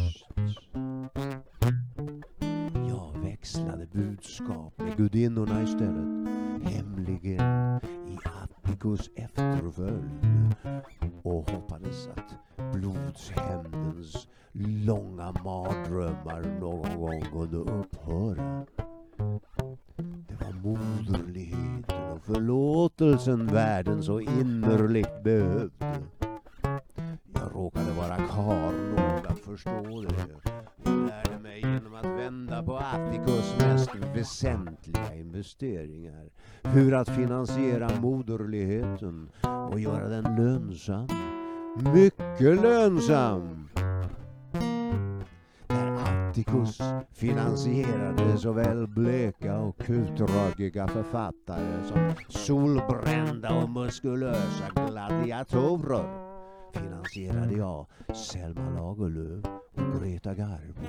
Jag 2.88 3.18
växlade 3.24 3.86
budskap 3.92 4.78
med 4.78 4.96
gudinnorna 4.96 5.62
istället, 5.62 6.28
hemligen 6.64 7.80
i 8.08 8.18
Atticus 8.24 9.10
efterföljd 9.16 10.54
långa 15.34 15.44
mardrömmar 15.44 16.60
någon 16.60 17.00
gång 17.00 17.22
kunde 17.22 17.56
upphöra. 17.56 18.66
Det 20.28 20.34
var 20.44 20.52
moderligheten 20.52 22.12
och 22.12 22.24
förlåtelsen 22.24 23.46
världen 23.46 24.02
så 24.02 24.20
innerligt 24.20 25.22
behövde. 25.22 26.00
Jag 27.34 27.54
råkade 27.54 27.92
vara 27.92 28.16
karl 28.16 28.74
nog 28.74 29.26
att 29.26 29.38
förstå 29.38 30.04
det. 30.08 30.50
Jag 30.84 30.94
lärde 30.94 31.38
mig 31.42 31.60
genom 31.60 31.94
att 31.94 32.04
vända 32.04 32.62
på 32.62 32.76
Atticus 32.76 33.54
mest 33.58 33.90
väsentliga 34.14 35.14
investeringar. 35.14 36.30
Hur 36.62 36.94
att 36.94 37.08
finansiera 37.08 38.00
moderligheten 38.00 39.30
och 39.70 39.80
göra 39.80 40.08
den 40.08 40.36
lönsam 40.36 41.08
Mycket 41.94 42.62
lönsam. 42.62 43.68
Där 45.72 46.28
Atticus 46.28 46.78
finansierade 47.12 48.38
såväl 48.38 48.86
bleka 48.86 49.58
och 49.58 49.78
kutrögiga 49.78 50.88
författare 50.88 51.84
som 51.88 52.12
solbrända 52.28 53.54
och 53.54 53.70
muskulösa 53.70 54.68
gladiatorer 54.74 56.32
finansierade 56.72 57.54
jag 57.54 57.86
Selma 58.14 58.70
Lagerlöf 58.70 59.44
och 59.74 60.00
Greta 60.00 60.34
Garbo. 60.34 60.82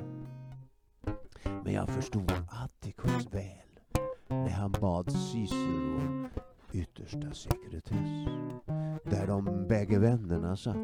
Men 1.63 1.73
jag 1.73 1.89
förstod 1.89 2.31
Atticus 2.49 3.33
väl 3.33 3.97
när 4.27 4.49
han 4.49 4.71
bad 4.71 5.11
Cicero 5.11 6.29
yttersta 6.73 7.33
sekretess. 7.33 8.27
Där 9.03 9.27
de 9.27 9.67
bägge 9.67 9.99
vännerna 9.99 10.55
satt. 10.55 10.75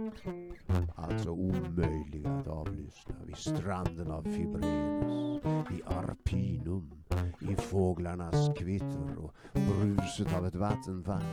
Alltså 0.95 1.29
omöjliga 1.29 2.29
att 2.29 2.47
avlyssna 2.47 3.15
vid 3.25 3.37
stranden 3.37 4.11
av 4.11 4.23
Fibrenus, 4.23 5.43
i 5.71 5.81
Arpinum, 5.85 6.91
i 7.39 7.55
fåglarnas 7.55 8.49
kvitter 8.57 9.17
och 9.17 9.33
bruset 9.53 10.37
av 10.37 10.47
ett 10.47 10.55
vattenfall. 10.55 11.23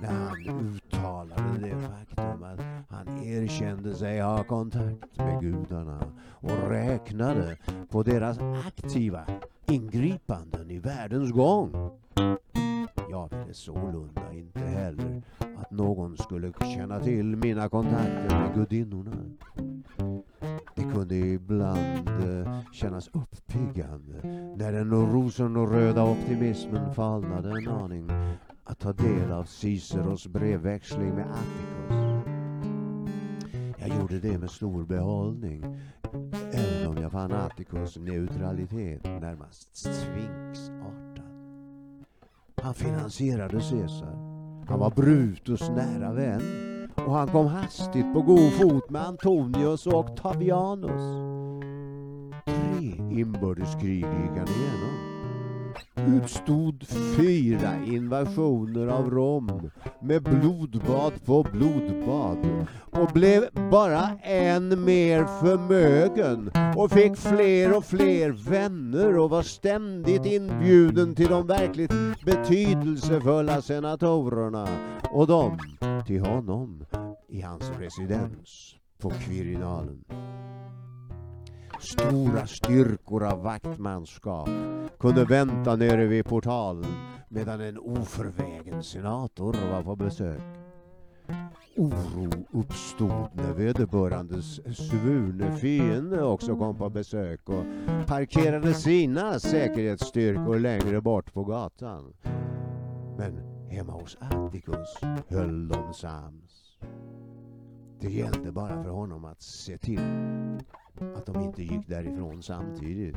När 0.00 0.28
han 0.28 0.66
uttalade 0.66 1.58
det 1.60 1.76
faktum 1.80 2.42
att 2.42 2.60
han 2.88 3.22
erkände 3.24 3.94
sig 3.94 4.20
ha 4.20 4.44
kontakt 4.44 5.18
med 5.18 5.40
gudarna 5.40 6.12
och 6.30 6.70
räknade 6.70 7.56
på 7.90 8.02
deras 8.02 8.38
aktiva 8.66 9.24
ingripanden 9.66 10.70
i 10.70 10.78
världens 10.78 11.32
gång. 11.32 11.90
Jag 13.10 13.28
ville 13.32 13.54
sålunda 13.54 14.32
inte 14.32 14.60
heller 14.60 15.22
att 15.60 15.70
någon 15.70 16.16
skulle 16.16 16.52
känna 16.76 17.00
till 17.00 17.36
mina 17.36 17.68
kontakter 17.68 18.40
med 18.40 18.54
gudinnorna. 18.54 19.16
Det 20.74 20.82
kunde 20.82 21.16
ibland 21.16 22.08
eh, 22.08 22.60
kännas 22.72 23.08
uppiggande 23.08 24.20
när 24.56 24.72
den 24.72 24.90
rosenröda 24.90 26.04
optimismen 26.04 26.94
falnade 26.94 27.50
en 27.50 27.68
aning 27.68 28.10
att 28.64 28.78
ta 28.78 28.92
del 28.92 29.32
av 29.32 29.44
Ciceros 29.44 30.26
brevväxling 30.26 31.14
med 31.14 31.26
Atticus. 31.30 32.00
Jag 33.78 33.98
gjorde 34.00 34.18
det 34.18 34.38
med 34.38 34.50
stor 34.50 34.84
behållning, 34.84 35.80
även 36.52 36.88
om 36.88 37.02
jag 37.02 37.12
fann 37.12 37.32
Atticus 37.32 37.96
neutralitet 37.96 39.04
närmast 39.04 39.76
sfinxartad. 39.76 41.24
Han 42.62 42.74
finansierade 42.74 43.60
Caesar. 43.60 44.29
Han 44.70 44.78
var 44.78 44.90
Brutus 44.90 45.60
nära 45.60 46.12
vän 46.12 46.42
och 46.94 47.12
han 47.12 47.28
kom 47.28 47.46
hastigt 47.46 48.12
på 48.14 48.22
god 48.22 48.52
fot 48.52 48.90
med 48.90 49.02
Antonius 49.02 49.86
och 49.86 49.94
Octavianus. 49.94 51.02
Tre 52.46 53.20
inbördeskrig 53.20 53.96
gick 53.96 54.36
han 54.36 54.48
igenom. 54.48 55.09
Utstod 56.08 56.86
fyra 57.16 57.84
invasioner 57.86 58.86
av 58.86 59.10
Rom 59.10 59.70
med 60.02 60.22
blodbad 60.22 61.24
på 61.24 61.46
blodbad 61.52 62.66
och 62.90 63.10
blev 63.12 63.48
bara 63.70 64.08
än 64.22 64.84
mer 64.84 65.24
förmögen 65.24 66.50
och 66.76 66.90
fick 66.90 67.16
fler 67.16 67.76
och 67.76 67.84
fler 67.84 68.30
vänner 68.30 69.18
och 69.18 69.30
var 69.30 69.42
ständigt 69.42 70.26
inbjuden 70.26 71.14
till 71.14 71.28
de 71.28 71.46
verkligt 71.46 71.92
betydelsefulla 72.24 73.62
senatorerna 73.62 74.68
och 75.10 75.26
de 75.26 75.58
till 76.06 76.20
honom 76.20 76.84
i 77.28 77.40
hans 77.40 77.70
residens 77.78 78.76
på 78.98 79.10
Quirinalen. 79.10 80.04
Stora 81.80 82.46
styrkor 82.46 83.24
av 83.24 83.42
vaktmanskap 83.42 84.48
kunde 84.98 85.24
vänta 85.24 85.76
nere 85.76 86.06
vid 86.06 86.24
portalen 86.24 86.94
medan 87.28 87.60
en 87.60 87.78
oförvägen 87.78 88.82
senator 88.82 89.56
var 89.72 89.82
på 89.82 89.96
besök. 89.96 90.40
Oro 91.76 92.46
uppstod 92.52 93.28
när 93.32 93.52
vederbörandes 93.52 94.76
svurne 94.76 95.56
fiende 95.56 96.22
också 96.22 96.56
kom 96.56 96.76
på 96.76 96.90
besök 96.90 97.48
och 97.48 97.64
parkerade 98.06 98.74
sina 98.74 99.38
säkerhetsstyrkor 99.38 100.58
längre 100.58 101.00
bort 101.00 101.32
på 101.32 101.44
gatan. 101.44 102.14
Men 103.18 103.40
hemma 103.68 103.92
hos 103.92 104.16
Atticus 104.20 104.96
höll 105.28 105.68
de 105.68 105.94
sams. 105.94 106.78
Det 108.00 108.10
gällde 108.10 108.52
bara 108.52 108.82
för 108.82 108.90
honom 108.90 109.24
att 109.24 109.42
se 109.42 109.78
till 109.78 110.00
att 111.20 111.34
de 111.34 111.40
inte 111.40 111.62
gick 111.62 111.88
därifrån 111.88 112.42
samtidigt. 112.42 113.16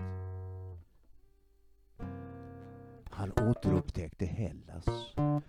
Han 3.10 3.32
återupptäckte 3.32 4.26
Hellas 4.26 4.86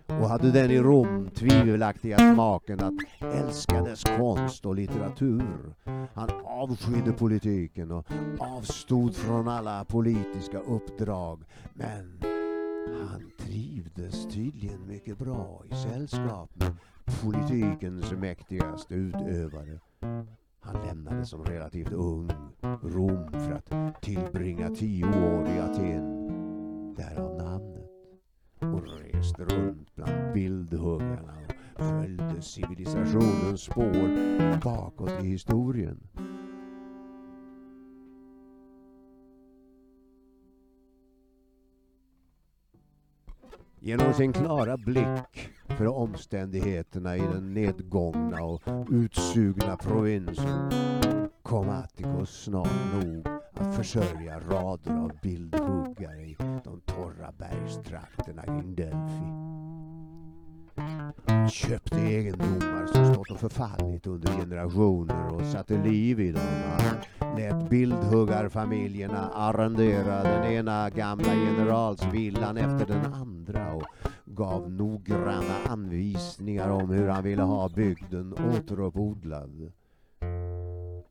och 0.07 0.29
hade 0.29 0.51
den 0.51 0.71
i 0.71 0.79
Rom 0.79 1.29
tvivelaktiga 1.29 2.17
smaken 2.17 2.79
att 2.79 2.93
älska 3.33 3.81
dess 3.81 4.03
konst 4.03 4.65
och 4.65 4.75
litteratur. 4.75 5.75
Han 6.13 6.29
avskydde 6.45 7.11
politiken 7.11 7.91
och 7.91 8.05
avstod 8.39 9.15
från 9.15 9.47
alla 9.47 9.85
politiska 9.85 10.59
uppdrag 10.59 11.43
men 11.73 12.21
han 13.09 13.31
trivdes 13.39 14.33
tydligen 14.33 14.87
mycket 14.87 15.17
bra 15.17 15.63
i 15.71 15.75
sällskap 15.75 16.49
med 16.53 16.75
politikens 17.21 18.11
mäktigaste 18.11 18.93
utövare. 18.93 19.79
Han 20.65 20.81
lämnade 20.85 21.25
som 21.25 21.45
relativt 21.45 21.91
ung 21.91 22.29
Rom 22.83 23.31
för 23.31 23.51
att 23.51 24.01
tillbringa 24.01 24.69
tio 24.69 25.05
år 25.05 25.47
i 25.47 25.59
Aten, 25.59 26.25
därav 26.95 27.37
namnet, 27.37 27.89
och 28.59 28.83
reste 28.87 29.43
runt 29.45 29.95
bland 29.95 30.33
bildhuggarna 30.33 31.33
och 31.75 31.85
följde 31.85 32.41
civilisationens 32.41 33.61
spår 33.61 34.61
bakåt 34.63 35.23
i 35.23 35.27
historien. 35.27 36.07
Genom 43.85 44.13
sin 44.13 44.33
klara 44.33 44.77
blick 44.77 45.49
för 45.67 45.87
omständigheterna 45.87 47.17
i 47.17 47.19
den 47.19 47.53
nedgångna 47.53 48.43
och 48.43 48.61
utsugna 48.91 49.77
provinsen 49.77 50.71
kom 51.43 51.69
Atticus 51.69 52.43
snart 52.43 52.93
nog 52.93 53.27
att 53.53 53.75
försörja 53.75 54.39
rader 54.39 54.91
av 54.91 55.11
bildhuggare 55.21 56.21
i 56.21 56.37
de 56.63 56.81
torra 56.85 57.31
bergstrakterna 57.37 58.43
kring 58.43 58.75
Delphi. 58.75 59.31
Köpte 61.51 61.99
egendomar 61.99 62.87
som 62.87 63.13
stått 63.13 63.31
och 63.31 63.39
förfallit 63.39 64.07
under 64.07 64.31
generationer 64.31 65.33
och 65.33 65.45
satte 65.45 65.83
liv 65.83 66.19
i 66.19 66.31
dem. 66.31 66.41
Lät 67.37 67.69
bildhuggarfamiljerna 67.69 69.29
arrendera 69.29 70.23
den 70.23 70.45
ena 70.45 70.89
gamla 70.89 71.33
generalsvillan 71.33 72.57
efter 72.57 72.85
den 72.85 73.13
andra 73.13 73.73
och 73.73 73.83
gav 74.25 74.71
noggranna 74.71 75.55
anvisningar 75.69 76.69
om 76.69 76.89
hur 76.89 77.07
han 77.07 77.23
ville 77.23 77.43
ha 77.43 77.69
bygden 77.69 78.33
återuppodlad. 78.33 79.71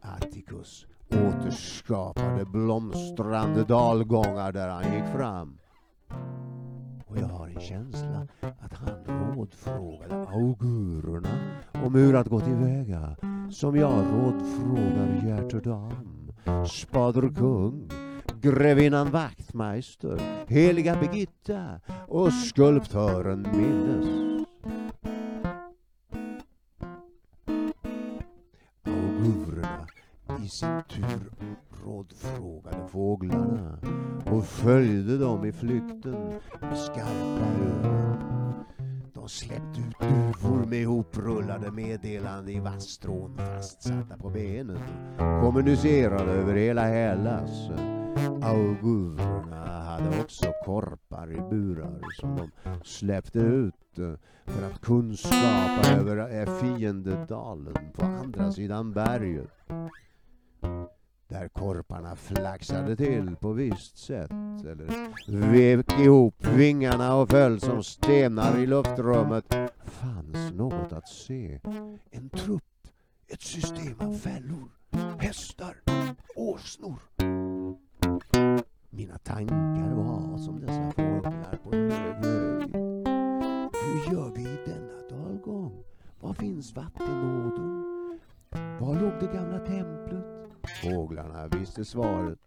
Atticus 0.00 0.87
återskapade 1.11 2.44
blomstrande 2.44 3.64
dalgångar 3.64 4.53
där 4.53 4.68
han 4.68 4.94
gick 4.94 5.07
fram. 5.16 5.59
Och 7.14 7.20
jag 7.20 7.27
har 7.27 7.46
en 7.48 7.61
känsla 7.61 8.27
att 8.61 8.72
han 8.72 9.35
rådfrågade 9.35 10.14
augurerna 10.28 11.61
om 11.72 11.95
hur 11.95 12.14
att 12.16 12.28
gå 12.28 12.41
tillväga 12.41 13.16
som 13.51 13.76
jag 13.76 13.93
rådfrågar 13.93 15.26
hjärtedam, 15.26 16.32
spader 16.66 17.34
kung, 17.34 17.91
grevinnan 18.41 19.11
Wachtmeister, 19.11 20.20
heliga 20.49 20.97
Birgitta 20.97 21.80
och 22.09 22.32
skulptören 22.32 23.47
Mildes. 23.53 24.09
Augurerna 28.86 29.86
i 30.45 30.49
sin 30.49 30.82
tur 30.88 31.53
rådfrågade 31.85 32.89
fåglarna 32.89 33.78
och 34.24 34.45
följde 34.45 35.18
dem 35.18 35.45
i 35.45 35.53
flykten 35.53 36.41
med 36.61 36.78
skarpa 36.78 37.47
ögon. 37.66 38.55
De 39.14 39.28
släppte 39.28 39.80
ut 39.80 39.99
duvor 40.01 40.66
med 40.66 40.80
ihoprullade 40.80 41.70
meddelanden 41.70 42.55
i 42.55 42.61
vasstrån 42.61 43.37
fastsatta 43.37 44.16
på 44.16 44.30
benen. 44.30 44.78
Kommunicerade 45.18 46.32
över 46.32 46.55
hela 46.55 46.82
Hellas. 46.82 47.70
Augurerna 48.43 49.82
hade 49.82 50.20
också 50.20 50.53
korpar 50.64 51.32
i 51.32 51.41
burar 51.51 52.01
som 52.20 52.37
de 52.37 52.51
släppte 52.85 53.39
ut 53.39 53.99
eh, 53.99 54.14
för 54.47 54.66
att 54.66 54.80
kunskapa 54.80 55.89
över 55.99 56.41
eh, 56.41 56.59
fiendedalen 56.59 57.76
på 57.95 58.05
andra 58.05 58.53
sidan 58.53 58.93
berget. 58.93 59.51
Där 61.29 61.49
korparna 61.49 62.16
flaxade 62.16 62.97
till 62.97 63.37
på 63.37 63.53
visst 63.53 63.99
sätt 63.99 64.31
eller 64.66 65.53
vek 65.53 66.01
ihop 66.01 66.47
vingarna 66.47 67.16
och 67.16 67.29
föll 67.29 67.61
som 67.61 67.83
stenar 67.83 68.59
i 68.59 68.66
luftrummet 68.66 69.55
fanns 69.85 70.53
något 70.53 70.93
att 70.93 71.09
se. 71.09 71.61
En 72.11 72.31
trupp, 72.31 72.89
ett 73.27 73.43
system 73.43 74.01
av 74.01 74.14
fällor, 74.14 74.68
hästar, 75.18 75.77
åsnor. 76.37 76.99
Mina 78.91 79.18
tankar 79.18 79.95
var 79.95 80.39
som 80.39 80.61
dessa 80.61 80.91
fåglar 80.91 81.59
på 81.64 81.77
hög 81.77 82.25
höjd. 82.25 82.77
Hur 83.85 84.12
gör 84.12 84.33
vi 84.37 84.43
i 84.43 84.59
denna 84.66 85.22
dalgång? 85.22 85.85
Var 86.20 86.33
finns 86.33 86.77
vattenådern? 86.77 87.85
Var 88.81 88.95
låg 88.95 89.12
det 89.20 89.37
gamla 89.37 89.59
templet? 89.59 90.34
Fåglarna 90.82 91.48
visste 91.48 91.84
svaret. 91.84 92.38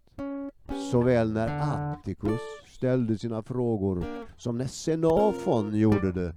Såväl 0.92 1.32
när 1.32 1.60
Atticus 1.92 2.40
ställde 2.66 3.18
sina 3.18 3.42
frågor 3.42 4.04
som 4.36 4.58
när 4.58 4.66
Xenofon 4.66 5.74
gjorde 5.74 6.12
det 6.12 6.34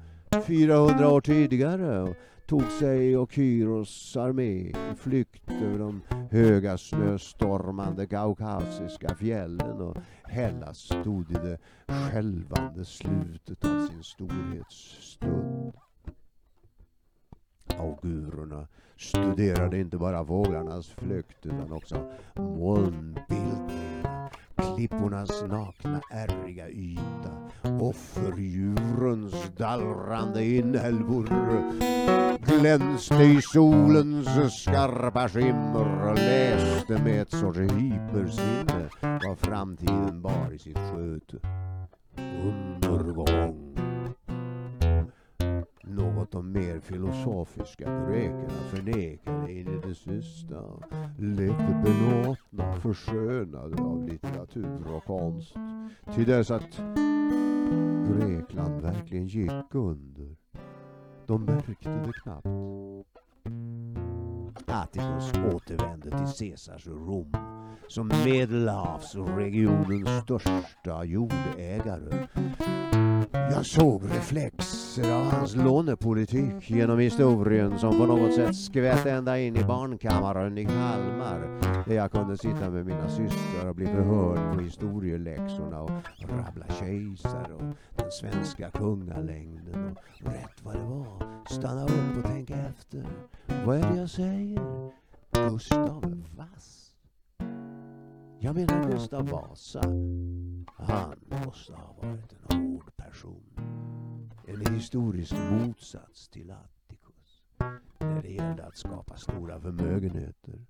400 0.47 1.11
år 1.11 1.21
tidigare 1.21 2.01
och 2.01 2.15
tog 2.47 2.63
sig 2.63 3.17
och 3.17 3.31
Kyros 3.31 4.17
armé 4.17 4.43
i 4.43 4.75
flykt 4.97 5.51
över 5.51 5.79
de 5.79 6.01
höga 6.31 6.77
snöstormande 6.77 8.07
kaukasiska 8.07 9.15
fjällen 9.15 9.81
och 9.81 9.97
Hellas 10.23 10.77
stod 10.77 11.31
i 11.31 11.33
det 11.33 11.57
skälvande 11.87 12.85
slutet 12.85 13.65
av 13.65 13.87
sin 13.87 14.03
storhetsstund. 14.03 15.73
Augurerna 17.67 18.67
studerade 19.01 19.79
inte 19.79 19.97
bara 19.97 20.25
fåglarnas 20.25 20.87
flykt 20.87 21.45
utan 21.45 21.73
också 21.73 22.11
molnbildningarna, 22.35 24.29
klippornas 24.55 25.41
nakna 25.41 26.01
ärriga 26.11 26.69
yta, 26.69 27.49
offerdjurens 27.79 29.51
dallrande 29.57 30.45
inälvor 30.45 31.27
glänste 32.59 33.23
i 33.23 33.41
solens 33.41 34.61
skarpa 34.61 35.29
skimmer 35.29 36.09
och 36.09 36.15
läste 36.15 37.03
med 37.03 37.21
ett 37.21 37.31
sorts 37.31 37.59
hypersinne 37.59 38.89
vad 39.23 39.39
framtiden 39.39 40.21
bar 40.21 40.53
i 40.53 40.59
sitt 40.59 40.77
sköte. 40.77 41.37
Undergång 42.43 43.70
något 46.01 46.31
de 46.31 46.51
mer 46.51 46.79
filosofiska 46.79 48.05
grekerna 48.07 48.59
förnekade 48.69 49.51
in 49.51 49.67
i 49.67 49.87
det 49.87 49.95
sista. 49.95 50.63
Lekte 51.17 51.81
belåtna, 51.83 52.73
förskönade 52.73 53.81
av 53.81 54.07
litteratur 54.07 54.95
och 54.95 55.05
konst. 55.05 55.55
Till 56.15 56.25
dess 56.25 56.51
att 56.51 56.77
Grekland 58.07 58.81
verkligen 58.81 59.27
gick 59.27 59.75
under. 59.75 60.35
De 61.25 61.45
märkte 61.45 61.89
det 61.89 62.13
knappt. 62.13 62.47
Atticus 64.65 65.31
återvände 65.53 66.09
till 66.09 66.33
Caesars 66.39 66.87
Rom 66.87 67.33
som 67.87 68.07
medelhavsregionens 68.07 70.23
största 70.23 71.03
jordägare. 71.03 72.27
Jag 73.49 73.65
såg 73.65 74.03
reflexer 74.03 75.11
av 75.13 75.31
hans 75.31 75.55
lånepolitik 75.55 76.69
genom 76.69 76.99
historien 76.99 77.79
som 77.79 77.97
på 77.97 78.05
något 78.05 78.33
sätt 78.33 78.55
skvätt 78.55 79.05
ända 79.05 79.39
in 79.39 79.55
i 79.55 79.63
barnkammaren 79.63 80.57
i 80.57 80.65
Kalmar 80.65 81.59
där 81.87 81.95
jag 81.95 82.11
kunde 82.11 82.37
sitta 82.37 82.69
med 82.69 82.85
mina 82.85 83.09
systrar 83.09 83.69
och 83.69 83.75
bli 83.75 83.85
förhörd 83.85 84.53
på 84.53 84.61
historieläxorna 84.61 85.81
och 85.81 85.91
rabbla 86.29 86.65
kejsare 86.79 87.53
och 87.53 87.75
den 87.95 88.11
svenska 88.11 88.69
kungalängden 88.69 89.85
och 89.85 90.27
rätt 90.27 90.63
vad 90.63 90.75
det 90.75 90.83
var 90.83 91.45
stanna 91.49 91.83
upp 91.83 92.17
och 92.17 92.23
tänka 92.23 92.55
efter. 92.55 93.05
Vad 93.65 93.77
är 93.77 93.91
det 93.91 93.97
jag 93.97 94.09
säger? 94.09 94.91
Gustav 95.49 96.23
Vass. 96.37 96.80
Jag 98.43 98.55
menar 98.55 98.91
Gustav 98.91 99.29
Vasa. 99.29 99.81
Han 100.75 101.15
måste 101.45 101.73
ha 101.73 101.95
varit 102.01 102.35
en 102.49 102.57
hård 102.57 102.95
person. 102.95 103.43
En 104.47 104.73
historisk 104.73 105.33
motsats 105.51 106.29
till 106.29 106.51
Atticus. 106.51 107.43
När 107.99 108.21
det 108.21 108.29
gällde 108.29 108.63
att 108.65 108.77
skapa 108.77 109.17
stora 109.17 109.59
förmögenheter. 109.59 110.65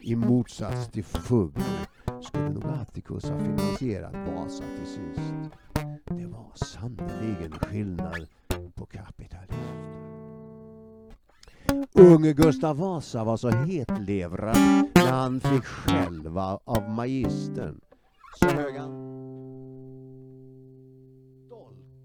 I 0.00 0.16
motsats 0.16 0.88
till 0.88 1.04
Fugger 1.04 1.86
skulle 2.22 2.48
nog 2.48 2.64
Atticus 2.64 3.28
ha 3.28 3.38
finansierat 3.38 4.14
Vasa 4.14 4.64
till 4.76 4.86
sist. 4.86 5.34
Det 6.04 6.26
var 6.26 6.52
sannerligen 6.54 7.52
skillnad 7.52 8.26
på 8.74 8.86
kapitalister. 8.86 10.01
Unge 11.94 12.32
Gustav 12.32 12.76
Vasa 12.76 13.24
var 13.24 13.36
så 13.36 13.50
hetlevrad 13.50 14.56
när 14.94 15.10
han 15.10 15.40
fick 15.40 15.64
själva 15.64 16.58
av 16.64 16.90
magistern. 16.90 17.80
Så 18.40 18.46
hög 18.48 18.76
han 18.76 19.12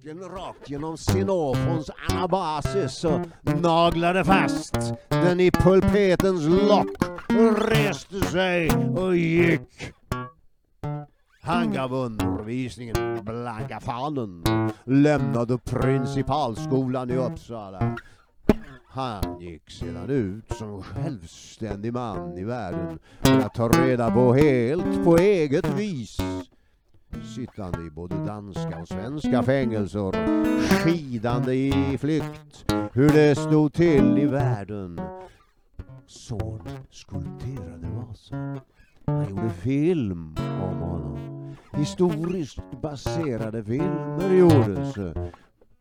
dolken 0.08 0.30
rakt 0.30 0.70
genom 0.70 0.98
Xenofons 0.98 1.90
anabasis 2.10 3.04
och 3.04 3.22
naglade 3.62 4.24
fast 4.24 4.94
den 5.10 5.40
i 5.40 5.52
pulpetens 5.52 6.48
lock 6.48 7.04
och 7.30 7.70
reste 7.70 8.22
sig 8.22 8.72
och 8.98 9.16
gick. 9.16 9.94
Han 11.42 11.74
gav 11.74 11.94
undervisningen 11.94 13.26
blanka 13.26 13.80
fanen 13.80 14.44
lämnade 14.86 15.58
principalskolan 15.58 17.10
i 17.10 17.16
Uppsala. 17.16 17.98
Han 18.98 19.40
gick 19.40 19.70
sedan 19.70 20.10
ut 20.10 20.58
som 20.58 20.84
självständig 20.84 21.94
man 21.94 22.38
i 22.38 22.44
världen 22.44 23.00
för 23.22 23.40
att 23.40 23.54
ta 23.54 23.70
reda 23.70 24.12
på 24.12 24.34
helt 24.34 25.04
på 25.04 25.18
eget 25.18 25.80
vis 25.80 26.18
sittande 27.36 27.82
i 27.82 27.90
både 27.90 28.26
danska 28.26 28.82
och 28.82 28.88
svenska 28.88 29.44
fängelser, 29.44 30.12
skidande 30.84 31.54
i 31.54 31.98
flykt, 31.98 32.74
hur 32.94 33.10
det 33.10 33.36
stod 33.36 33.74
till 33.74 34.18
i 34.18 34.26
världen. 34.26 35.02
Son 36.08 36.62
skulpterade 36.92 37.88
Vasa. 37.88 38.62
Han 39.06 39.30
gjorde 39.30 39.50
film 39.50 40.36
om 40.62 40.78
honom. 40.78 41.56
Historiskt 41.74 42.82
baserade 42.82 43.64
filmer 43.64 44.34
gjordes, 44.34 44.96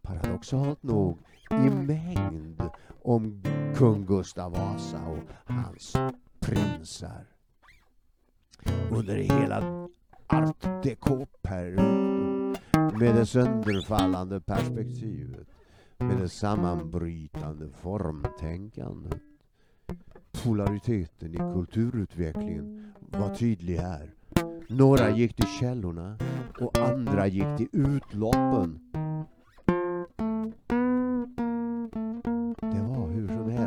paradoxalt 0.02 0.82
nog, 0.82 1.18
i 1.50 1.70
mängd 1.70 2.62
om 3.02 3.42
kung 3.76 4.06
Gustav 4.06 4.52
Vasa 4.52 5.06
och 5.06 5.54
hans 5.54 5.96
prinsar. 6.40 7.26
Under 8.90 9.16
hela 9.16 9.88
art 10.26 10.82
déco-perioden 10.82 12.56
med 12.98 13.14
det 13.14 13.26
sönderfallande 13.26 14.40
perspektivet, 14.40 15.48
med 15.98 16.16
det 16.18 16.28
sammanbrytande 16.28 17.68
formtänkandet. 17.82 19.20
Polariteten 20.44 21.34
i 21.34 21.36
kulturutvecklingen 21.36 22.92
var 23.00 23.34
tydlig 23.34 23.76
här. 23.76 24.14
Några 24.68 25.10
gick 25.10 25.36
till 25.36 25.48
källorna 25.60 26.18
och 26.60 26.78
andra 26.78 27.26
gick 27.26 27.56
till 27.56 27.68
utloppen. 27.72 28.80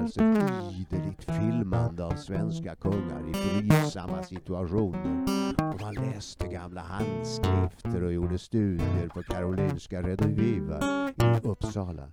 Alltså, 0.10 0.24
hur 0.24 0.38
ett 0.38 0.74
ideligt 0.74 1.24
filmande 1.24 2.06
av 2.06 2.12
svenska 2.16 2.76
kungar 2.76 3.24
i 3.28 3.62
brydsamma 3.62 4.24
situationer. 4.24 5.26
Och 5.58 5.82
man 5.82 5.94
läste 5.94 6.48
gamla 6.48 6.82
handskrifter 6.82 8.04
och 8.04 8.14
gjorde 8.14 8.38
studier 8.38 9.08
på 9.08 9.24
Karolinska 9.24 10.02
Rediviva 10.02 10.80
i 11.10 11.48
Uppsala. 11.48 12.08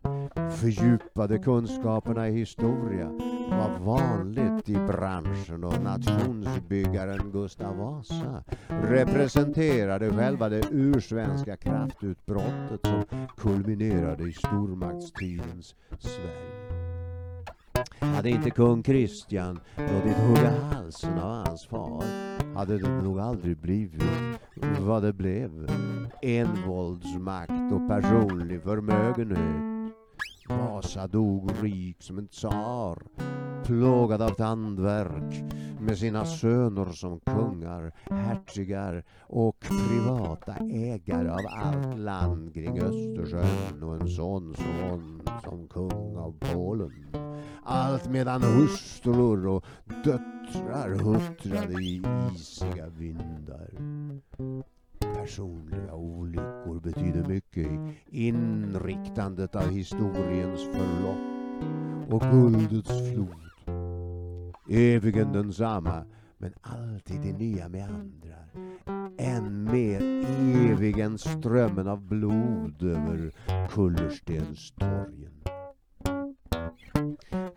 Fördjupade 0.51 1.38
kunskaperna 1.38 2.28
i 2.28 2.32
historia 2.32 3.07
var 3.51 3.78
vanligt 3.78 4.68
i 4.68 4.74
branschen 4.74 5.64
och 5.64 5.82
nationsbyggaren 5.82 7.30
Gustav 7.32 7.76
Vasa 7.76 8.44
representerade 8.68 10.11
själva 10.11 10.49
det 10.49 10.62
ursvenska 10.70 11.57
kraftutbrottet 11.57 12.80
som 12.84 13.26
kulminerade 13.36 14.28
i 14.28 14.32
stormaktstidens 14.32 15.74
Sverige. 15.99 16.86
Hade 18.01 18.31
inte 18.31 18.51
kung 18.51 18.83
Kristian 18.83 19.61
låtit 19.77 20.16
hugga 20.16 20.51
halsen 20.72 21.18
av 21.18 21.47
hans 21.47 21.66
far 21.66 22.05
hade 22.55 22.79
det 22.79 23.03
nog 23.03 23.20
aldrig 23.20 23.57
blivit 23.57 24.03
vad 24.81 25.03
det 25.03 25.12
blev. 25.12 25.70
Envåldsmakt 26.22 27.72
och 27.72 27.89
personlig 27.89 28.62
förmögenhet 28.62 29.77
Vasa 30.49 31.07
dog 31.07 31.51
rik 31.62 32.03
som 32.03 32.18
en 32.18 32.29
tsar, 32.29 33.03
plågad 33.64 34.22
av 34.22 34.31
tandvärk 34.31 35.45
med 35.81 35.99
sina 35.99 36.24
söner 36.24 36.93
som 36.93 37.20
kungar, 37.20 37.93
hertigar 38.11 39.05
och 39.20 39.61
privata 39.89 40.55
ägare 40.72 41.29
av 41.29 41.41
allt 41.51 41.99
land 41.99 42.55
kring 42.55 42.81
Östersjön 42.81 43.83
och 43.83 43.95
en 43.95 44.09
sonson 44.09 45.22
som 45.45 45.68
kung 45.68 46.16
av 46.16 46.35
Polen. 46.53 47.26
Allt 47.69 48.11
medan 48.11 48.43
hustrur 48.43 49.47
och 49.47 49.64
döttrar 50.05 50.91
huttrade 50.91 51.83
i 51.83 52.03
isiga 52.35 52.89
vindar. 52.89 53.71
Personliga 54.99 55.95
olyckor 55.95 56.81
betyder 56.81 57.29
mycket 57.29 57.67
i 57.67 57.95
inriktandet 58.11 59.55
av 59.55 59.71
historiens 59.71 60.61
förlopp 60.61 61.19
och 62.11 62.23
guldets 62.31 63.12
flod. 63.12 63.51
Evigen 64.69 65.33
densamma, 65.33 66.05
men 66.39 66.53
alltid 66.61 67.25
i 67.25 67.33
nya 67.33 67.69
meandrar. 67.69 68.49
Än 69.19 69.64
mer 69.64 70.03
evigen 70.71 71.19
strömmen 71.19 71.89
av 71.89 72.01
blod 72.01 72.83
över 72.83 73.33
kullerstenstorgen. 73.69 75.55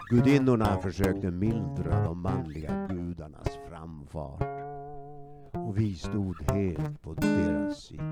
Gudinnorna 0.10 0.82
försökte 0.82 1.32
mildra 1.32 2.04
de 2.04 2.22
manliga 2.22 2.88
gudarnas 2.88 3.60
framfart 3.70 4.42
och 5.54 5.78
vi 5.78 5.96
stod 5.96 6.42
helt 6.52 7.02
på 7.02 7.14
deras 7.14 7.84
sida. 7.84 8.04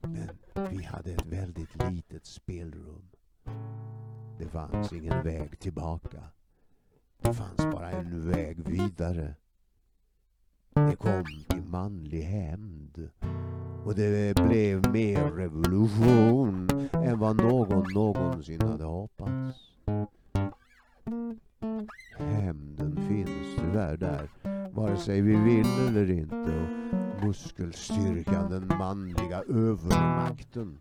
Men 0.00 0.28
vi 0.70 0.84
hade 0.84 1.12
ett 1.12 1.26
väldigt 1.26 1.90
litet 1.90 2.26
spelrum. 2.26 3.10
Det 4.38 4.48
fanns 4.48 4.92
ingen 4.92 5.22
väg 5.22 5.58
tillbaka. 5.60 6.22
Det 7.22 7.34
fanns 7.34 7.72
bara 7.72 7.90
en 7.90 8.30
väg 8.30 8.68
vidare. 8.68 9.34
Det 10.74 10.96
kom 10.96 11.24
till 11.48 11.62
manlig 11.62 12.22
hämnd 12.22 13.10
och 13.84 13.94
det 13.94 14.36
blev 14.36 14.90
mer 14.90 15.30
revolution 15.30 16.68
än 16.92 17.18
vad 17.18 17.36
någon 17.36 17.92
någonsin 17.94 18.60
hade 18.60 18.84
hoppats. 18.84 19.73
Hämnden 22.18 22.96
finns 23.08 23.56
tyvärr 23.58 23.96
där, 23.96 24.28
vare 24.70 24.96
sig 24.96 25.20
vi 25.20 25.36
vill 25.36 25.88
eller 25.88 26.10
inte. 26.10 26.36
Och 26.36 27.24
muskelstyrkan, 27.24 28.50
den 28.50 28.78
manliga 28.78 29.42
övermakten. 29.42 30.78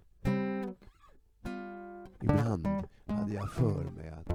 Ibland 2.21 2.67
hade 3.05 3.33
jag 3.33 3.51
för 3.51 3.83
mig 3.83 4.09
att 4.09 4.27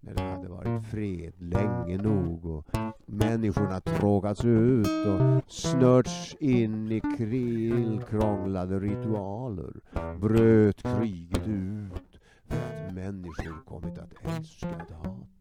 när 0.00 0.14
det 0.14 0.22
hade 0.22 0.48
varit 0.48 0.86
fred 0.86 1.32
länge 1.38 1.96
nog 1.96 2.44
och 2.46 2.66
människorna 3.06 3.80
trågats 3.80 4.44
ut 4.44 5.06
och 5.06 5.52
snörts 5.52 6.36
in 6.40 6.92
i 6.92 7.00
krillkrånglade 7.18 8.80
ritualer 8.80 9.72
bröt 10.20 10.82
kriget 10.82 11.48
ut 11.48 12.20
för 12.46 12.56
att 12.56 12.94
människor 12.94 13.64
kommit 13.64 13.98
att 13.98 14.12
älska 14.22 14.68
att 14.68 14.90
hata. 14.90 15.33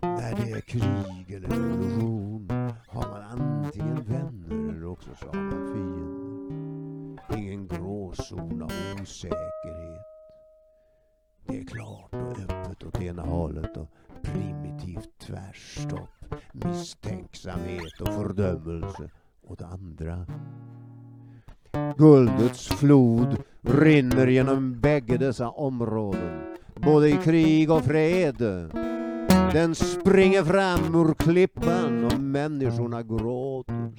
När 0.00 0.36
det 0.36 0.50
är 0.50 0.60
krig 0.60 1.36
eller 1.36 1.48
revolution 1.48 2.48
har 2.88 3.08
man 3.10 3.22
antingen 3.22 4.02
vänner 4.02 4.72
eller 4.74 4.84
också 4.86 5.10
så 5.20 5.26
har 5.26 5.34
man 5.34 5.74
fiender. 5.74 7.38
Ingen 7.38 7.68
gråzon 7.68 8.62
av 8.62 8.72
osäkerhet. 9.02 10.06
Det 11.46 11.58
är 11.58 11.64
klart 11.64 12.14
och 12.14 12.40
öppet 12.40 12.84
åt 12.84 13.02
ena 13.02 13.22
hållet 13.22 13.76
och 13.76 13.88
primitivt 14.22 15.10
tvärstopp, 15.18 16.34
misstänksamhet 16.52 18.00
och 18.00 18.08
fördömelse 18.08 19.10
åt 19.42 19.62
andra. 19.62 20.26
Guldets 21.96 22.68
flod 22.68 23.36
rinner 23.60 24.26
genom 24.26 24.80
bägge 24.80 25.16
dessa 25.16 25.50
områden, 25.50 26.51
både 26.82 27.08
i 27.08 27.18
krig 27.24 27.70
och 27.70 27.84
fred. 27.84 28.36
Den 29.52 29.74
springer 29.74 30.44
fram 30.44 30.94
ur 30.94 31.14
klippan 31.14 32.04
och 32.04 32.20
människorna 32.20 33.02
gråter, 33.02 33.92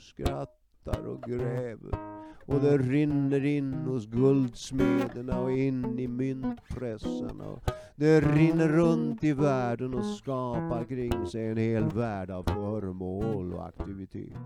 skrattar 0.84 1.08
och 1.08 1.22
gräver. 1.22 2.00
Och 2.46 2.60
det 2.60 2.78
rinner 2.78 3.46
in 3.46 3.74
hos 3.74 4.06
guldsmederna 4.06 5.40
och 5.40 5.52
in 5.52 6.00
i 6.00 6.08
myntpressarna. 6.08 7.46
Och 7.46 7.72
det 7.96 8.22
rinner 8.22 8.68
runt 8.68 9.24
i 9.24 9.34
världen 9.34 9.94
och 9.94 10.06
skapar 10.06 10.84
kring 10.84 11.28
sig 11.28 11.48
en 11.48 11.58
hel 11.58 11.84
värld 11.84 12.30
av 12.30 12.44
föremål 12.44 13.54
och 13.54 13.66
aktiviteter. 13.66 14.38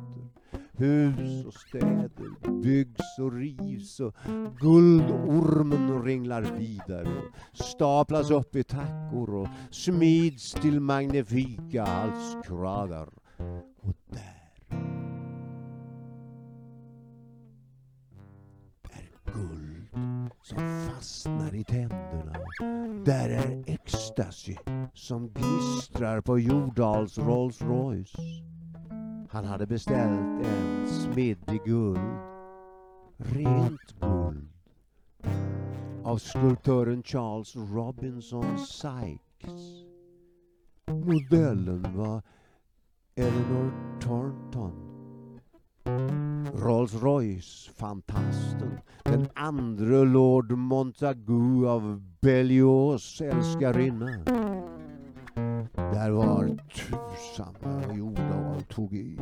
Hus 0.72 1.46
och 1.46 1.54
städer 1.54 2.62
byggs 2.62 3.20
och 3.20 3.34
rivs 3.34 4.00
och 4.00 4.16
guldormen 4.60 6.04
ringlar 6.04 6.42
vidare 6.42 7.22
och 7.52 7.58
staplas 7.58 8.32
upp 8.32 8.56
i 8.56 8.64
tackor 8.64 9.36
och 9.36 9.48
smids 9.72 10.52
till 10.52 10.80
magnifika 10.80 11.86
halskragar. 11.86 13.10
Och 13.82 13.96
där 14.08 14.37
guld 19.38 20.30
som 20.42 20.58
fastnar 20.58 21.56
i 21.56 21.64
tänderna. 21.64 22.34
Där 23.06 23.30
är 23.30 23.64
ecstasy 23.68 24.56
som 24.94 25.30
gnistrar 25.30 26.22
på 26.22 26.40
Jordals 26.40 27.18
Rolls 27.18 27.62
Royce. 27.62 28.18
Han 29.30 29.46
hade 29.46 29.68
beställt 29.68 30.46
en 30.46 30.88
smidd 30.88 31.52
i 31.52 31.60
guld. 31.66 32.20
Rent 33.18 34.00
guld. 34.00 34.48
Av 36.04 36.18
skulptören 36.18 37.04
Charles 37.04 37.56
Robinson 37.56 38.58
Sykes. 38.58 39.84
Modellen 40.88 41.98
var 41.98 42.22
Eleanor 43.16 43.72
Thornton. 44.02 44.98
Rolls 46.58 46.94
Royce-fantasten. 46.94 48.80
Den 49.04 49.28
andra 49.36 50.04
Lord 50.04 50.52
Montagu 50.52 51.68
av 51.68 52.02
Bellios 52.22 53.22
älskarinna. 53.22 54.26
Där 55.76 56.12
var 56.12 56.58
tusan 56.74 57.96
gjorda 57.98 58.56
och 58.56 58.68
tog 58.68 58.94
i. 58.94 59.20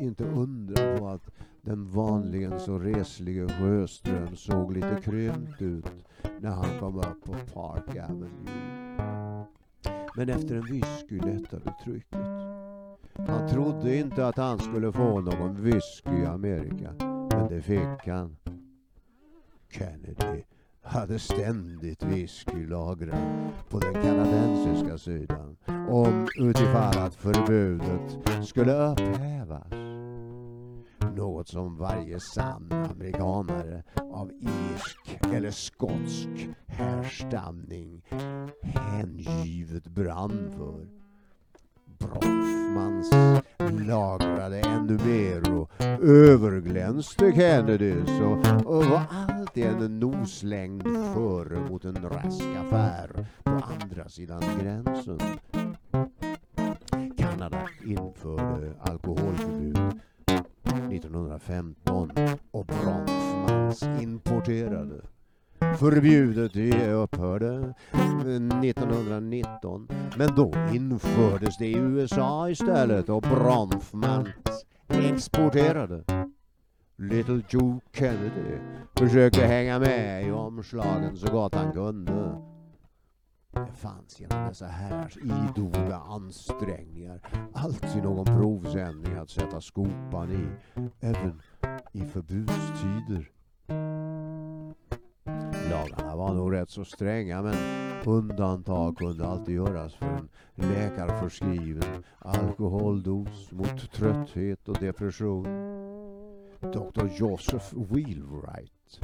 Inte 0.00 0.24
undra 0.24 0.98
på 0.98 1.08
att 1.08 1.30
den 1.62 1.90
vanligen 1.90 2.60
så 2.60 2.78
reslige 2.78 3.48
Sjöström 3.48 4.36
såg 4.36 4.72
lite 4.72 5.00
krympt 5.02 5.62
ut 5.62 5.86
när 6.40 6.50
han 6.50 6.78
kom 6.80 6.96
upp 6.96 7.24
på 7.24 7.32
Park 7.32 7.96
Avenue. 7.96 9.44
Men 10.16 10.28
efter 10.28 10.54
en 10.54 10.62
whisky 10.62 11.18
lättade 11.18 11.74
trycket. 11.84 12.59
Han 13.26 13.48
trodde 13.48 13.96
inte 13.96 14.26
att 14.26 14.36
han 14.36 14.58
skulle 14.58 14.92
få 14.92 15.20
någon 15.20 15.62
whisky 15.62 16.22
i 16.22 16.26
Amerika, 16.26 16.94
men 17.30 17.48
det 17.48 17.62
fick 17.62 18.06
han. 18.06 18.36
Kennedy 19.70 20.42
hade 20.82 21.18
ständigt 21.18 22.02
whisky 22.02 22.66
lagrad 22.66 23.50
på 23.68 23.78
den 23.78 23.94
kanadensiska 23.94 24.98
sidan 24.98 25.56
om 25.90 26.28
utifall 26.38 26.98
att 26.98 27.14
förbudet 27.14 28.18
skulle 28.46 28.92
upphävas. 28.92 29.72
Något 31.16 31.48
som 31.48 31.76
varje 31.76 32.20
sann 32.20 32.72
amerikanare 32.72 33.82
av 34.12 34.30
irsk 34.40 35.18
eller 35.32 35.50
skotsk 35.50 36.48
härstamning 36.66 38.02
hängivet 38.62 39.86
brann 39.86 40.50
för. 40.56 40.99
Bronfmans 42.00 43.10
lagrade 43.86 44.60
ännu 44.60 44.98
mer 45.04 45.54
och 45.54 45.70
överglänste 46.02 47.32
Kennedys 47.32 48.10
och, 48.20 48.66
och 48.66 48.84
var 48.84 49.02
alltid 49.10 49.64
en 49.64 50.00
noslängd 50.00 50.82
före 51.14 51.60
mot 51.60 51.84
en 51.84 51.96
rask 51.96 52.44
affär 52.66 53.26
på 53.44 53.50
andra 53.50 54.08
sidan 54.08 54.42
gränsen. 54.60 55.20
Kanada 57.18 57.68
införde 57.84 58.72
alkoholförbud 58.80 60.00
1915 60.90 62.10
och 62.50 62.66
Bronfmans 62.66 63.82
importerade. 63.82 65.00
Förbjudet 65.78 66.52
det 66.52 66.92
upphörde 66.92 67.74
1919 68.64 69.88
men 70.16 70.34
då 70.36 70.52
infördes 70.72 71.58
det 71.58 71.66
i 71.66 71.76
USA 71.76 72.50
istället 72.50 73.08
och 73.08 73.22
Bronfmans 73.22 74.28
exporterade. 74.88 76.04
Little 76.96 77.42
Joe 77.48 77.80
Kennedy 77.92 78.58
försökte 78.96 79.46
hänga 79.46 79.78
med 79.78 80.26
i 80.28 80.30
omslagen 80.30 81.16
så 81.16 81.32
gott 81.32 81.54
han 81.54 81.72
kunde. 81.72 82.36
Det 83.52 83.72
fanns 83.74 84.20
genom 84.20 84.48
dessa 84.48 84.66
herrars 84.66 85.16
idoga 85.16 85.96
ansträngningar 85.96 87.20
alltid 87.52 88.02
någon 88.02 88.24
provsändning 88.24 89.14
att 89.14 89.30
sätta 89.30 89.60
skopan 89.60 90.32
i, 90.32 90.46
även 91.00 91.42
i 91.92 92.04
förbudstider. 92.04 93.30
Lagarna 95.80 96.16
var 96.16 96.34
nog 96.34 96.52
rätt 96.52 96.70
så 96.70 96.84
stränga 96.84 97.42
men 97.42 97.54
undantag 98.04 98.96
kunde 98.98 99.26
alltid 99.26 99.54
göras 99.54 99.94
för 99.94 100.06
en 100.06 100.28
läkarförskriven 100.54 102.04
alkoholdos 102.18 103.52
mot 103.52 103.92
trötthet 103.92 104.68
och 104.68 104.76
depression. 104.80 105.44
Dr 106.60 107.08
Joseph 107.18 107.74
Wheelwright 107.74 109.00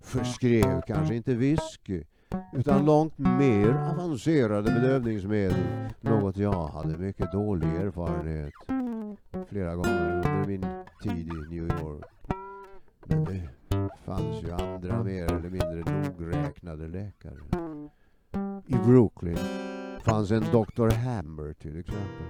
förskrev 0.00 0.80
kanske 0.86 1.14
inte 1.14 1.34
whisky 1.34 2.04
utan 2.52 2.84
långt 2.84 3.18
mer 3.18 3.70
avancerade 3.92 4.70
bedövningsmedel. 4.70 5.56
Något 6.00 6.36
jag 6.36 6.66
hade 6.66 6.98
mycket 6.98 7.32
dålig 7.32 7.68
erfarenhet 7.68 8.52
flera 9.48 9.74
gånger 9.74 10.16
under 10.16 10.46
min 10.46 10.66
tid 11.02 11.28
i 11.28 11.54
New 11.54 11.82
York. 11.82 12.04
Men 13.06 13.24
det 13.24 13.42
fanns 14.06 14.42
ju 14.42 14.52
andra 14.52 15.02
mer 15.04 15.24
eller 15.24 15.50
mindre 15.50 15.92
nogräknade 15.92 16.88
läkare. 16.88 17.38
I 18.66 18.74
Brooklyn 18.74 19.38
fanns 20.04 20.30
en 20.30 20.42
Dr 20.42 20.90
Hammer 20.90 21.52
till 21.52 21.80
exempel. 21.80 22.26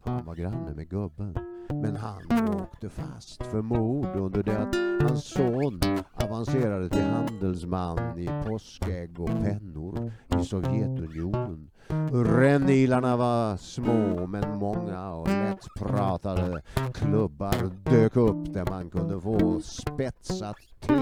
Han 0.00 0.24
var 0.24 0.34
granne 0.34 0.74
med 0.74 0.88
gubben. 0.88 1.49
Men 1.72 1.96
han 1.96 2.50
åkte 2.60 2.88
fast 2.88 3.46
för 3.46 3.62
mord 3.62 4.16
under 4.16 4.42
det 4.42 4.58
att 4.58 5.02
hans 5.10 5.24
son 5.24 5.80
avancerade 6.12 6.88
till 6.88 7.02
handelsman 7.02 8.18
i 8.18 8.26
påskägg 8.46 9.20
och 9.20 9.28
pennor 9.28 10.12
i 10.40 10.44
Sovjetunionen. 10.44 11.70
Rännilarna 12.12 13.16
var 13.16 13.56
små 13.56 14.26
men 14.26 14.58
många 14.58 15.10
och 15.10 15.28
lättpratade 15.28 16.62
klubbar 16.94 17.90
dök 17.90 18.16
upp 18.16 18.54
där 18.54 18.66
man 18.70 18.90
kunde 18.90 19.20
få 19.20 19.60
spetsat 19.60 20.56
te. 20.80 20.94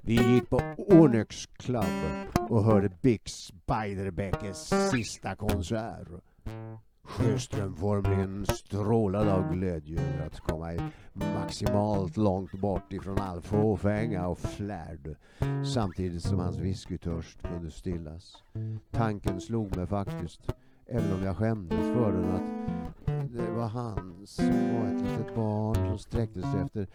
Vi 0.00 0.34
gick 0.34 0.50
på 0.50 0.60
Onyx 0.76 1.46
Club 1.46 1.84
och 2.48 2.64
hörde 2.64 2.90
Bix 3.02 3.52
Beiderbecke 3.66 4.54
sista 4.54 5.36
konsert. 5.36 6.08
Sjöströmformligen 7.04 8.46
strålade 8.46 9.34
av 9.34 9.52
glädje 9.52 10.00
över 10.00 10.26
att 10.26 10.40
komma 10.40 10.92
maximalt 11.12 12.16
långt 12.16 12.52
bort 12.52 12.92
ifrån 12.92 13.18
all 13.18 13.40
fåfänga 13.40 14.26
och 14.26 14.38
flärd 14.38 15.16
samtidigt 15.74 16.22
som 16.22 16.38
hans 16.38 16.58
whiskytörst 16.58 17.42
kunde 17.42 17.70
stillas. 17.70 18.42
Tanken 18.90 19.40
slog 19.40 19.76
mig 19.76 19.86
faktiskt, 19.86 20.40
även 20.86 21.12
om 21.12 21.24
jag 21.24 21.36
skämdes 21.36 21.78
för 21.78 22.12
den, 22.12 22.30
att 22.30 22.64
det 23.32 23.50
var 23.50 23.68
han 23.68 24.26
som 24.26 24.46
var 24.46 24.86
ett 24.86 25.02
litet 25.02 25.34
barn 25.34 25.74
som 25.74 25.98
sträckte 25.98 26.42
sig 26.42 26.60
efter 26.60 26.86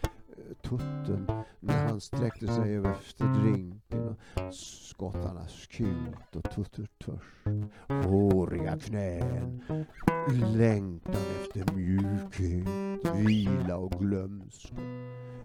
tutten 0.55 1.27
när 1.59 1.87
han 1.87 2.01
sträckte 2.01 2.47
sig 2.47 2.75
över 2.75 2.91
efter 2.91 3.25
drinken 3.25 4.07
och 4.07 4.53
skottarnas 4.53 5.51
kylt 5.51 6.35
och 6.35 6.51
tuttertörst. 6.51 7.47
Håriga 7.87 8.79
knän, 8.79 9.63
längtan 10.55 11.21
efter 11.41 11.73
mjukhet, 11.73 13.15
vila 13.15 13.77
och 13.77 13.91
glömska. 13.91 14.75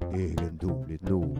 Egendomligt 0.01 1.09
nog 1.09 1.39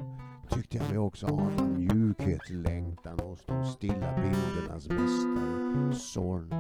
tyckte 0.51 0.77
jag 0.77 0.89
mig 0.89 0.99
också 0.99 1.27
ana 1.27 1.69
mjukhetslängtan 1.69 3.19
hos 3.19 3.45
de 3.47 3.65
stilla 3.65 4.15
bildernas 4.17 4.89
mästare, 4.89 5.95
Zorn. 5.95 6.53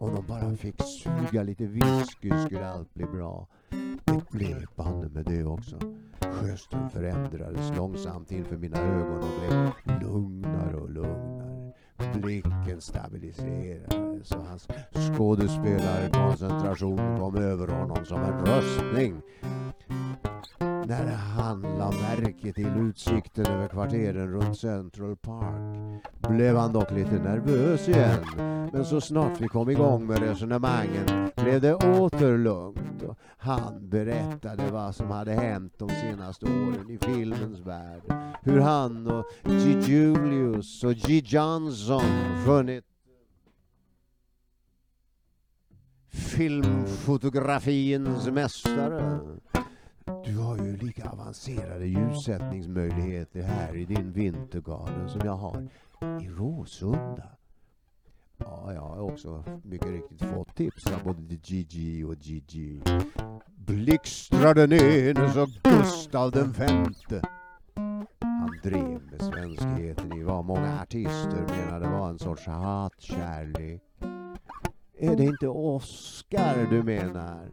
Om 0.00 0.14
de 0.14 0.24
bara 0.28 0.56
fick 0.56 0.82
suga 0.82 1.42
lite 1.42 1.66
whisky 1.66 2.30
skulle 2.46 2.68
allt 2.68 2.94
bli 2.94 3.04
bra. 3.04 3.46
Det 4.08 4.30
blev 4.30 4.66
banne 4.76 5.08
med 5.08 5.24
det 5.24 5.44
också. 5.44 5.78
Sjöström 6.20 6.90
förändrades 6.90 7.76
långsamt 7.76 8.32
inför 8.32 8.56
mina 8.56 8.78
ögon 8.78 9.18
och 9.18 9.40
blev 9.40 9.70
lugnare 10.02 10.76
och 10.76 10.90
lugnare. 10.90 11.72
Blicken 12.14 12.80
stabiliserades 12.80 14.32
och 14.32 14.44
hans 14.44 14.68
skådespelarkoncentration 15.16 17.18
kom 17.18 17.36
över 17.36 17.68
honom 17.68 18.04
som 18.04 18.22
en 18.22 18.46
röstning. 18.46 19.22
När 20.88 21.14
han 21.14 21.62
la 21.62 21.90
märke 21.90 22.52
till 22.52 22.76
utsikten 22.76 23.46
över 23.46 23.68
kvarteren 23.68 24.32
runt 24.32 24.58
Central 24.58 25.16
Park 25.16 26.02
blev 26.28 26.56
han 26.56 26.72
dock 26.72 26.90
lite 26.90 27.14
nervös 27.14 27.88
igen. 27.88 28.24
Men 28.72 28.84
så 28.84 29.00
snart 29.00 29.40
vi 29.40 29.48
kom 29.48 29.70
igång 29.70 30.06
med 30.06 30.18
resonemangen 30.18 31.30
blev 31.36 31.60
det 31.60 31.74
åter 31.74 32.38
lugnt. 32.38 33.02
Och 33.02 33.18
han 33.38 33.88
berättade 33.88 34.70
vad 34.70 34.94
som 34.94 35.10
hade 35.10 35.32
hänt 35.32 35.74
de 35.78 35.88
senaste 35.88 36.46
åren 36.46 36.90
i 36.90 36.98
filmens 36.98 37.60
värld. 37.60 38.02
Hur 38.42 38.60
han 38.60 39.06
och 39.06 39.24
G. 39.44 39.80
Julius 39.80 40.84
och 40.84 40.94
G. 40.94 41.22
Johnson 41.24 42.02
funnit 42.46 42.84
filmfotografiens 46.10 48.26
mästare. 48.26 49.20
Du 50.28 50.38
har 50.38 50.56
ju 50.56 50.76
lika 50.76 51.10
avancerade 51.10 51.86
ljussättningsmöjligheter 51.86 53.42
här 53.42 53.76
i 53.76 53.84
din 53.84 54.12
Vintergarden 54.12 55.08
som 55.08 55.20
jag 55.24 55.36
har 55.36 55.68
i 56.22 56.28
Råsunda. 56.28 57.28
Ja, 58.36 58.72
jag 58.72 58.80
har 58.80 59.00
också 59.00 59.44
mycket 59.64 59.88
riktigt 59.88 60.22
fått 60.22 60.56
tips 60.56 60.86
av 60.86 61.04
både 61.04 61.34
GG 61.34 62.06
och 62.06 62.16
GG. 62.16 62.82
den 64.54 64.72
ene 64.72 65.32
så 65.32 65.46
Gustav 65.62 66.30
den 66.30 66.54
femte. 66.54 67.22
Han 68.20 68.58
drev 68.62 69.00
med 69.10 69.22
svenskheten 69.22 70.12
i 70.12 70.22
vad 70.22 70.44
många 70.44 70.80
artister 70.82 71.46
menade 71.48 71.88
var 71.88 72.08
en 72.08 72.18
sorts 72.18 72.46
hatkärlek. 72.46 73.82
Är 74.98 75.16
det 75.16 75.24
inte 75.24 75.48
Oscar 75.48 76.66
du 76.70 76.82
menar? 76.82 77.48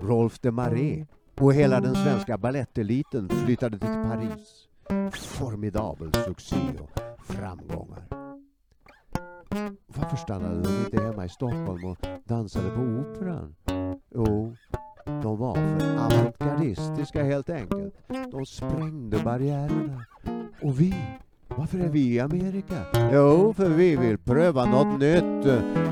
Rolf 0.00 0.40
de 0.40 0.50
Maré 0.50 1.06
och 1.40 1.54
hela 1.54 1.80
den 1.80 1.94
svenska 1.94 2.38
balletteliten 2.38 3.28
flyttade 3.28 3.78
till 3.78 3.88
Paris. 3.88 4.68
Formidabel 5.12 6.12
succé 6.14 6.56
och 6.80 6.90
framgångar. 7.24 8.04
Varför 9.86 10.16
stannade 10.16 10.62
de 10.62 10.68
inte 10.84 11.02
hemma 11.02 11.24
i 11.24 11.28
Stockholm 11.28 11.84
och 11.84 11.96
dansade 12.24 12.70
på 12.70 12.80
Operan? 12.80 13.54
Jo, 14.14 14.56
de 15.04 15.38
var 15.38 15.54
för 15.54 15.98
avantgardistiska 15.98 17.24
helt 17.24 17.50
enkelt. 17.50 17.94
De 18.30 18.46
sprängde 18.46 19.18
barriärerna. 19.24 20.04
Och 20.62 20.80
vi, 20.80 20.94
varför 21.48 21.78
är 21.78 21.88
vi 21.88 22.14
i 22.14 22.20
Amerika? 22.20 22.84
Jo, 23.12 23.52
för 23.54 23.68
vi 23.68 23.96
vill 23.96 24.18
pröva 24.18 24.64
något 24.64 25.00
nytt. 25.00 25.46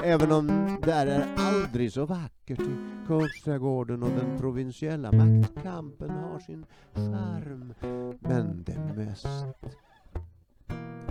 Även 0.05 0.33
om 0.33 0.77
där 0.83 1.07
är 1.07 1.29
aldrig 1.37 1.93
så 1.93 2.07
vackert 2.07 2.61
i 2.61 2.77
Kungsträdgården 3.07 4.03
och 4.03 4.11
den 4.11 4.39
provinsiella 4.39 5.13
maktkampen 5.13 6.11
har 6.11 6.39
sin 6.39 6.67
charm. 6.95 7.75
Men 8.21 8.65
det 8.67 8.73
är 8.73 8.95
mest 8.97 9.27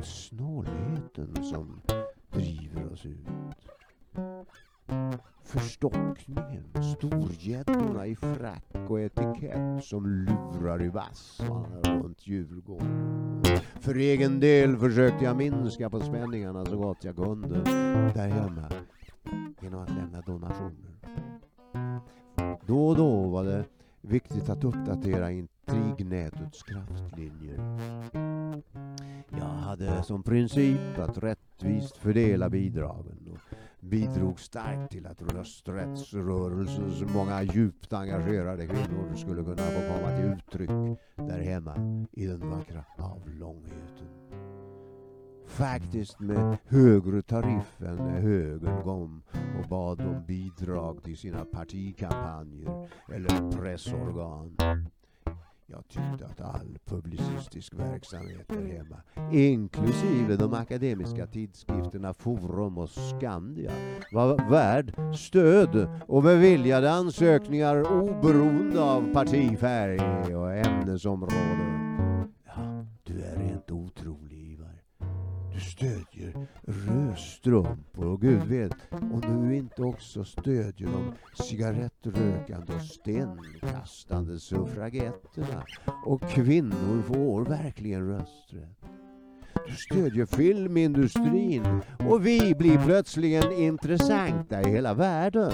snålheten 0.04 1.44
som 1.44 1.82
driver 2.32 2.94
oss 2.94 3.06
ut. 3.06 3.28
Förstockningen, 5.44 6.64
storgäddorna 6.98 8.08
i 8.08 8.16
frack 8.16 8.90
och 8.90 9.02
etikett 9.02 9.84
som 9.84 10.08
lurar 10.08 10.84
i 10.84 10.88
vassarna 10.88 11.80
runt 11.84 12.28
Djurgården. 12.28 13.42
För 13.80 13.96
egen 13.96 14.40
del 14.40 14.78
försökte 14.78 15.26
jag 15.26 15.38
minska 15.38 15.90
på 15.90 16.00
spänningarna 16.00 16.66
så 16.66 16.78
gott 16.78 17.04
jag 17.04 17.16
kunde 17.16 17.64
där 18.14 18.28
hemma 18.28 18.70
genom 19.62 19.82
att 19.82 19.90
lämna 19.90 20.22
donationer. 20.22 20.96
Då 22.66 22.88
och 22.88 22.96
då 22.96 23.30
var 23.30 23.44
det 23.44 23.66
viktigt 24.02 24.50
att 24.50 24.64
uppdatera 24.64 25.32
intrignätets 25.32 26.64
kraftlinjer. 26.64 27.60
Jag 29.30 29.46
hade 29.46 30.04
som 30.04 30.24
princip 30.24 31.00
att 31.00 31.18
rättvist 31.18 31.98
fördela 31.98 32.50
bidragen 32.50 33.30
och 33.32 33.56
bidrog 33.90 34.40
starkt 34.40 34.92
till 34.92 35.08
att 35.08 35.22
rösträttsrörelsens 35.22 37.14
många 37.14 37.44
djupt 37.44 37.94
engagerade 37.94 38.68
kvinnor 38.68 39.16
skulle 39.16 39.44
kunna 39.44 39.58
få 39.58 39.94
komma 39.94 40.16
till 40.16 40.26
uttryck 40.26 41.00
där 41.16 41.40
hemma 41.40 42.06
i 42.12 42.26
den 42.26 42.50
vackra 42.50 42.86
avlångheten. 42.98 44.08
Faktiskt 45.48 46.20
med 46.20 46.58
högre 46.68 47.22
tariff 47.22 47.82
än 47.82 47.96
när 47.96 48.22
högern 48.22 48.84
kom 48.84 49.24
och 49.60 49.70
bad 49.70 50.02
om 50.02 50.26
bidrag 50.28 51.04
till 51.04 51.18
sina 51.18 51.46
partikampanjer 51.46 52.90
eller 53.12 53.52
pressorgan. 53.52 54.56
Jag 55.68 55.88
tyckte 55.88 56.26
att 56.26 56.42
all 56.42 56.78
publicistisk 56.86 57.74
verksamhet 57.74 58.46
här 58.50 58.78
hemma, 58.78 59.02
inklusive 59.32 60.36
de 60.36 60.54
akademiska 60.54 61.28
tidskrifterna 61.28 62.14
Forum 62.14 62.78
och 62.78 62.90
Skandia, 62.90 63.72
var 64.12 64.50
värd 64.50 65.16
stöd 65.16 65.90
och 66.08 66.24
beviljade 66.24 66.92
ansökningar 66.92 67.92
oberoende 67.92 68.82
av 68.82 69.14
partifärg 69.14 70.36
och 70.36 70.54
ämnesområde. 70.54 71.86
Ja, 72.46 72.86
du 73.04 73.22
är 73.22 73.36
rent 73.36 73.72
otrolig. 73.72 74.55
Du 75.56 75.62
stödjer 75.62 76.48
rödstrumpor 76.64 78.06
och 78.06 78.22
gud 78.22 78.44
vet 78.44 78.74
om 78.92 79.22
du 79.22 79.56
inte 79.56 79.82
också 79.82 80.24
stödjer 80.24 80.90
de 80.90 81.14
cigarettrökande 81.44 82.74
och 82.74 82.82
stenkastande 82.82 84.40
suffragetterna. 84.40 85.64
Och 86.06 86.22
kvinnor 86.30 87.02
får 87.02 87.46
verkligen 87.46 88.08
rösträtt. 88.08 88.86
Du 89.68 89.76
stödjer 89.76 90.26
filmindustrin 90.26 91.82
och 92.10 92.26
vi 92.26 92.56
blir 92.56 92.86
plötsligen 92.86 93.52
intressanta 93.52 94.62
i 94.62 94.72
hela 94.72 94.94
världen. 94.94 95.54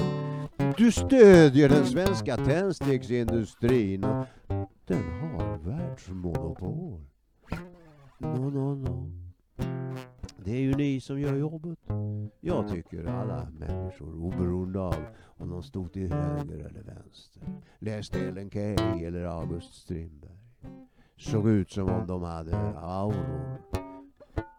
Du 0.77 0.91
stödjer 0.91 1.69
den 1.69 1.85
svenska 1.85 2.37
tändsticksindustrin 2.37 4.03
och 4.03 4.71
den 4.87 5.03
har 5.03 5.57
världsmonopol. 5.57 7.05
No, 8.19 8.49
no, 8.49 8.75
no. 8.75 9.30
Det 10.45 10.51
är 10.51 10.59
ju 10.59 10.75
ni 10.75 11.01
som 11.01 11.19
gör 11.19 11.35
jobbet. 11.35 11.79
Jag 12.39 12.69
tycker 12.69 13.05
alla 13.05 13.47
människor, 13.59 14.15
oberoende 14.15 14.79
av 14.79 14.95
om 15.23 15.49
de 15.49 15.63
stod 15.63 15.93
till 15.93 16.13
höger 16.13 16.57
eller 16.57 16.83
vänster, 16.83 17.43
läste 17.79 18.19
Ellen 18.19 18.49
Key 18.49 19.05
eller 19.05 19.23
August 19.23 19.73
Strindberg, 19.73 20.31
såg 21.17 21.49
ut 21.49 21.71
som 21.71 21.89
om 21.89 22.07
de 22.07 22.23
hade 22.23 22.57
auror. 22.79 23.57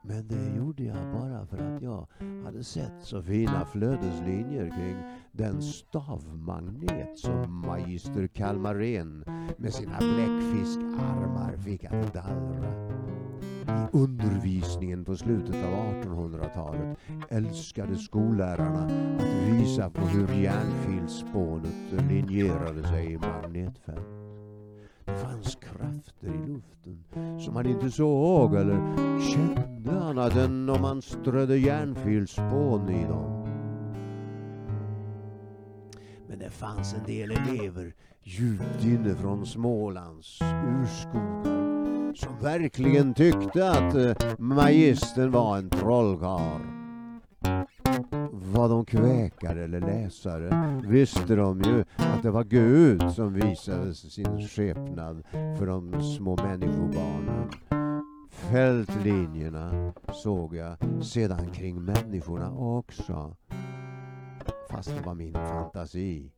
Men 0.05 0.28
det 0.28 0.57
gjorde 0.57 0.82
jag 0.84 1.12
bara 1.12 1.46
för 1.46 1.59
att 1.59 1.82
jag 1.82 2.07
hade 2.44 2.64
sett 2.64 3.03
så 3.03 3.22
fina 3.22 3.64
flödeslinjer 3.64 4.70
kring 4.70 4.96
den 5.32 5.62
stavmagnet 5.62 7.18
som 7.18 7.61
magister 7.66 8.26
Kalmarén 8.26 9.24
med 9.57 9.74
sina 9.74 9.98
bläckfiskarmar 9.98 11.57
fick 11.57 11.84
att 11.84 12.14
dallra. 12.14 13.12
I 13.73 13.97
undervisningen 13.97 15.05
på 15.05 15.16
slutet 15.16 15.55
av 15.55 15.73
1800-talet 15.73 16.99
älskade 17.29 17.97
skollärarna 17.97 18.85
att 19.18 19.53
visa 19.53 19.91
på 19.91 20.01
hur 20.01 20.43
järnfilspånet 20.43 22.09
linjerade 22.09 22.83
sig 22.89 23.12
i 23.12 23.18
magnetfält. 23.18 24.07
Det 25.05 25.14
fanns 25.14 25.55
krafter 25.55 26.29
i 26.29 26.47
luften 26.47 27.05
som 27.41 27.55
man 27.55 27.66
inte 27.66 27.91
såg 27.91 28.55
eller 28.55 28.79
kände 29.20 30.01
annat 30.01 30.37
än 30.37 30.70
om 30.70 30.81
man 30.83 31.03
strödde 31.03 31.59
järnfilspån 31.59 32.89
i 32.89 33.05
dem. 33.05 33.49
Men 36.29 36.39
det 36.39 36.51
fanns 36.51 36.95
en 36.95 37.07
del 37.07 37.31
elever 37.31 37.95
djupt 38.23 38.85
inne 38.85 39.14
från 39.14 39.47
Smålands 39.47 40.39
urskogar 40.43 41.62
som 42.17 42.39
verkligen 42.43 43.15
tyckte 43.15 43.71
att 43.71 43.95
eh, 43.95 44.37
magistern 44.39 45.31
var 45.31 45.59
en 45.59 45.71
trollkarl. 45.71 46.61
Var 48.33 48.69
de 48.69 48.85
kväkare 48.85 49.65
eller 49.65 49.81
läsare 49.81 50.81
visste 50.85 51.35
de 51.37 51.63
ju 51.63 51.85
att 51.97 52.23
det 52.23 52.31
var 52.31 52.45
Gud 52.45 53.13
som 53.13 53.35
visade 53.35 53.95
sin 53.95 54.49
skepnad 54.49 55.23
för 55.59 55.67
de 55.67 56.03
små 56.03 56.37
människobarnen. 56.37 57.51
Fältlinjerna 58.31 59.93
såg 60.13 60.57
jag 60.57 60.77
sedan 61.05 61.51
kring 61.53 61.85
människorna 61.85 62.53
också. 62.53 63.37
Fast 64.71 64.89
det 64.89 65.07
var 65.07 65.15
min 65.15 65.35
fantasi. 65.35 66.33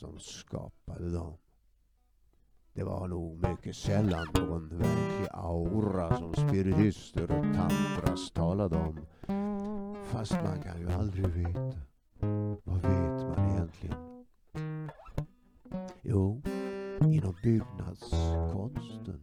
Som 0.00 0.18
skapade 0.18 1.10
dem. 1.10 1.36
Det 2.72 2.84
var 2.84 3.08
nog 3.08 3.48
mycket 3.48 3.76
sällan 3.76 4.26
någon 4.34 4.68
verklig 4.68 5.28
aura 5.32 6.16
som 6.18 6.34
spiritister 6.34 7.22
och 7.22 7.44
tantras 7.54 8.30
talade 8.30 8.76
om. 8.76 9.06
Fast 10.04 10.32
man 10.32 10.62
kan 10.62 10.80
ju 10.80 10.90
aldrig 10.90 11.26
veta. 11.26 11.78
Vad 12.64 12.82
vet 12.82 13.28
man 13.28 13.50
egentligen? 13.50 14.24
Jo, 16.02 16.42
inom 17.00 17.34
byggnadskonsten, 17.42 19.20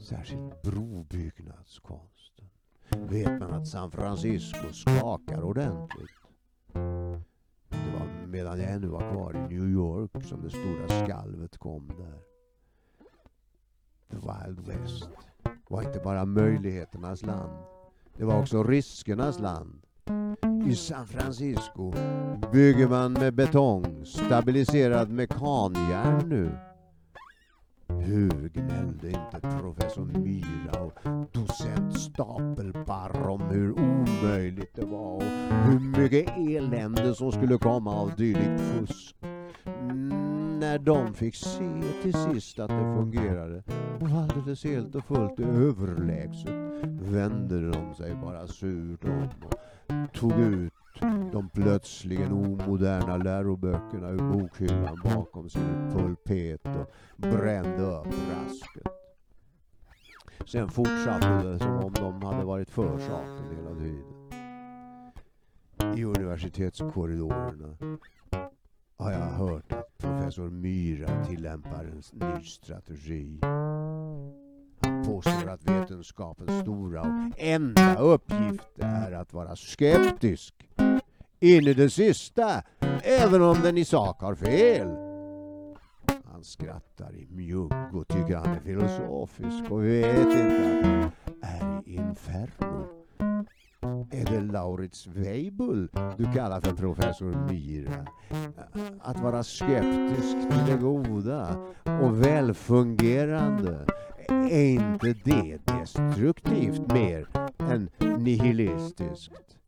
särskilt 0.00 0.62
brobyggnadskonsten, 0.62 2.50
vet 2.96 3.40
man 3.40 3.54
att 3.54 3.68
San 3.68 3.90
Francisco 3.90 4.72
skakar 4.72 5.42
ordentligt 5.42 6.21
medan 8.42 8.60
jag 8.60 8.70
ännu 8.70 8.86
var 8.86 9.12
kvar 9.12 9.34
i 9.34 9.54
New 9.54 9.68
York 9.70 10.10
som 10.24 10.42
det 10.42 10.50
stora 10.50 11.04
skalvet 11.04 11.58
kom 11.58 11.88
där. 11.88 12.18
The 14.10 14.16
Wild 14.16 14.66
West 14.66 15.08
var 15.68 15.82
inte 15.82 15.98
bara 15.98 16.24
möjligheternas 16.24 17.22
land. 17.22 17.52
Det 18.16 18.24
var 18.24 18.40
också 18.40 18.62
riskernas 18.62 19.38
land. 19.38 19.82
I 20.66 20.76
San 20.76 21.06
Francisco 21.06 21.94
bygger 22.52 22.88
man 22.88 23.12
med 23.12 23.34
betong, 23.34 24.04
stabiliserad 24.04 25.10
mekanjärn 25.10 26.28
nu. 26.28 26.50
Hur 28.04 28.48
gnällde 28.48 29.08
inte 29.08 29.40
professor 29.40 30.04
Myra 30.04 30.80
och 30.80 30.98
docent 31.32 31.98
Stapelbarr 31.98 33.28
om 33.28 33.40
hur 33.40 33.72
omöjligt 33.72 34.74
det 34.74 34.84
var 34.84 35.16
och 35.16 35.22
hur 35.22 36.02
mycket 36.02 36.36
elände 36.36 37.14
som 37.14 37.32
skulle 37.32 37.58
komma 37.58 37.94
av 37.94 38.16
dylikt 38.16 38.60
fusk. 38.60 39.16
När 40.60 40.78
de 40.78 41.14
fick 41.14 41.34
se 41.34 41.82
till 42.02 42.14
sist 42.14 42.58
att 42.58 42.68
det 42.68 42.94
fungerade 42.96 43.62
och 44.00 44.08
alldeles 44.08 44.64
helt 44.64 44.94
och 44.94 45.04
fullt 45.04 45.40
överlägset 45.40 46.54
vände 47.00 47.70
de 47.70 47.94
sig 47.94 48.14
bara 48.14 48.46
surt 48.46 49.04
om 49.04 49.28
och 49.44 50.12
tog 50.12 50.40
ut 50.40 50.72
de 51.32 51.48
plötsligen 51.48 52.32
omoderna 52.32 53.16
läroböckerna 53.16 54.10
ur 54.10 54.32
bokhyllan 54.32 55.00
bakom 55.04 55.48
sin 55.48 55.90
pulpet 55.92 56.66
och 56.66 56.90
brände 57.16 57.82
upp 57.82 58.06
rasket. 58.06 58.86
Sen 60.46 60.68
fortsatte 60.68 61.42
det 61.42 61.58
som 61.58 61.76
om 61.76 61.92
de 61.92 62.22
hade 62.22 62.44
varit 62.44 62.70
för 62.70 62.98
saken 62.98 63.56
hela 63.56 63.74
tiden. 63.74 64.22
I 65.96 66.04
universitetskorridorerna 66.04 67.76
har 68.96 69.12
jag 69.12 69.18
hört 69.18 69.72
att 69.72 69.98
professor 69.98 70.50
Myra 70.50 71.24
tillämpar 71.24 71.84
en 71.84 72.02
ny 72.12 72.44
strategi. 72.44 73.40
Påstår 75.06 75.48
att 75.50 75.64
vetenskapens 75.64 76.62
stora 76.62 77.00
och 77.00 77.32
enda 77.36 77.96
uppgift 77.96 78.78
är 78.78 79.12
att 79.12 79.32
vara 79.32 79.56
skeptisk 79.56 80.54
in 81.40 81.68
i 81.68 81.74
det 81.74 81.90
sista, 81.90 82.62
även 83.02 83.42
om 83.42 83.60
den 83.62 83.78
i 83.78 83.84
sak 83.84 84.20
har 84.20 84.34
fel. 84.34 84.88
Han 86.32 86.44
skrattar 86.44 87.16
i 87.16 87.26
mjugg 87.30 87.72
och 87.94 88.08
tycker 88.08 88.36
han 88.36 88.56
är 88.56 88.60
filosofisk 88.60 89.70
och 89.70 89.84
vet 89.84 90.18
inte 90.18 90.78
att 90.78 90.86
han 90.86 91.10
är 91.42 91.88
i 91.88 91.94
inferno. 91.94 92.86
Är 94.10 94.24
det 94.24 94.40
Laurits 94.40 95.06
Weibull 95.06 95.88
du 96.16 96.32
kallar 96.32 96.60
för 96.60 96.72
professor 96.72 97.48
Myra? 97.50 98.06
Att 99.00 99.20
vara 99.20 99.42
skeptisk 99.42 100.50
till 100.50 100.66
det 100.66 100.76
goda 100.80 101.56
och 102.02 102.24
välfungerande, 102.24 103.86
är 104.32 104.70
inte 104.70 105.12
det 105.24 105.66
destruktivt 105.66 106.92
mer 106.92 107.28
än 107.58 107.90
nihilistiskt? 108.18 109.58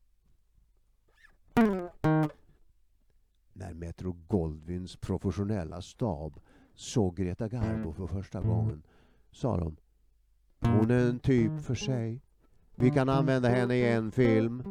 När 3.53 3.75
Metro 3.75 4.17
Goldwins 4.27 4.97
professionella 4.97 5.83
stab 5.83 6.41
såg 6.75 7.17
Greta 7.17 7.49
Garbo 7.49 7.93
för 7.93 8.07
första 8.07 8.41
gången 8.41 8.83
sa 9.33 9.57
de 9.57 9.77
Hon 10.61 10.91
är 10.91 11.09
en 11.09 11.19
typ 11.19 11.61
för 11.61 11.75
sig. 11.75 12.21
Vi 12.75 12.91
kan 12.91 13.09
använda 13.09 13.49
henne 13.49 13.75
i 13.75 13.93
en 13.93 14.13
film, 14.13 14.63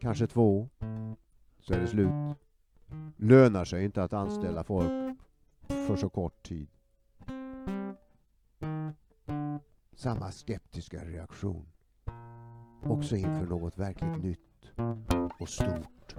kanske 0.00 0.26
två, 0.26 0.68
så 1.60 1.74
är 1.74 1.80
det 1.80 1.86
slut. 1.86 2.36
Lönar 3.16 3.64
sig 3.64 3.84
inte 3.84 4.02
att 4.02 4.12
anställa 4.12 4.64
folk 4.64 5.18
för 5.68 5.96
så 5.96 6.08
kort 6.08 6.42
tid. 6.42 6.68
Samma 9.94 10.30
skeptiska 10.30 11.04
reaktion. 11.04 11.66
Också 12.82 13.16
inför 13.16 13.46
något 13.46 13.78
verkligt 13.78 14.22
nytt 14.22 14.38
och 15.40 15.48
stort. 15.48 16.14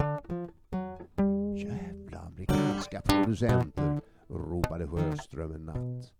Jävla 1.56 2.18
amerikanska 2.18 3.00
producenter, 3.00 4.00
ropade 4.28 4.88
Sjöström 4.88 5.52
en 5.52 5.66
natt. 5.66 6.12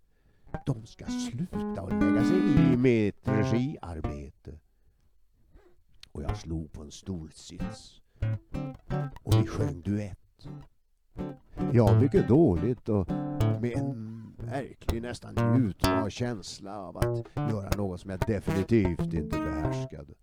De 0.67 0.87
ska 0.87 1.05
sluta 1.07 1.83
och 1.83 1.93
lägga 1.93 2.25
sig 2.25 2.39
i 2.39 2.77
mitt 2.77 3.29
regiarbete. 3.29 4.59
Och 6.13 6.23
jag 6.23 6.37
slog 6.37 6.73
på 6.73 6.83
en 6.83 6.91
stolsits. 6.91 8.01
Och 9.23 9.35
vi 9.35 9.47
sjöng 9.47 9.81
duett. 9.81 10.49
Ja, 11.73 12.01
mycket 12.01 12.29
dåligt 12.29 12.89
och 12.89 13.11
med 13.61 13.73
en 13.77 14.24
verklig 14.45 15.03
nästan 15.03 15.35
njutbar 15.35 16.11
känsla 16.11 16.79
av 16.79 16.97
att 16.97 17.51
göra 17.51 17.71
något 17.77 18.01
som 18.01 18.11
jag 18.11 18.21
definitivt 18.27 19.15
inte 19.15 19.39
behärskade. 19.39 20.15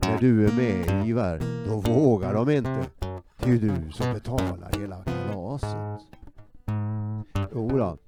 När 0.00 0.20
du 0.20 0.46
är 0.46 0.52
med 0.56 1.08
Ivar, 1.08 1.40
då 1.66 1.92
vågar 1.92 2.34
de 2.34 2.50
inte. 2.50 2.86
Det 3.36 3.44
är 3.44 3.48
ju 3.48 3.58
du 3.58 3.90
som 3.90 4.12
betalar 4.12 4.80
hela 4.80 5.04
kalaset. 5.04 6.00
Jodå, 7.52 7.98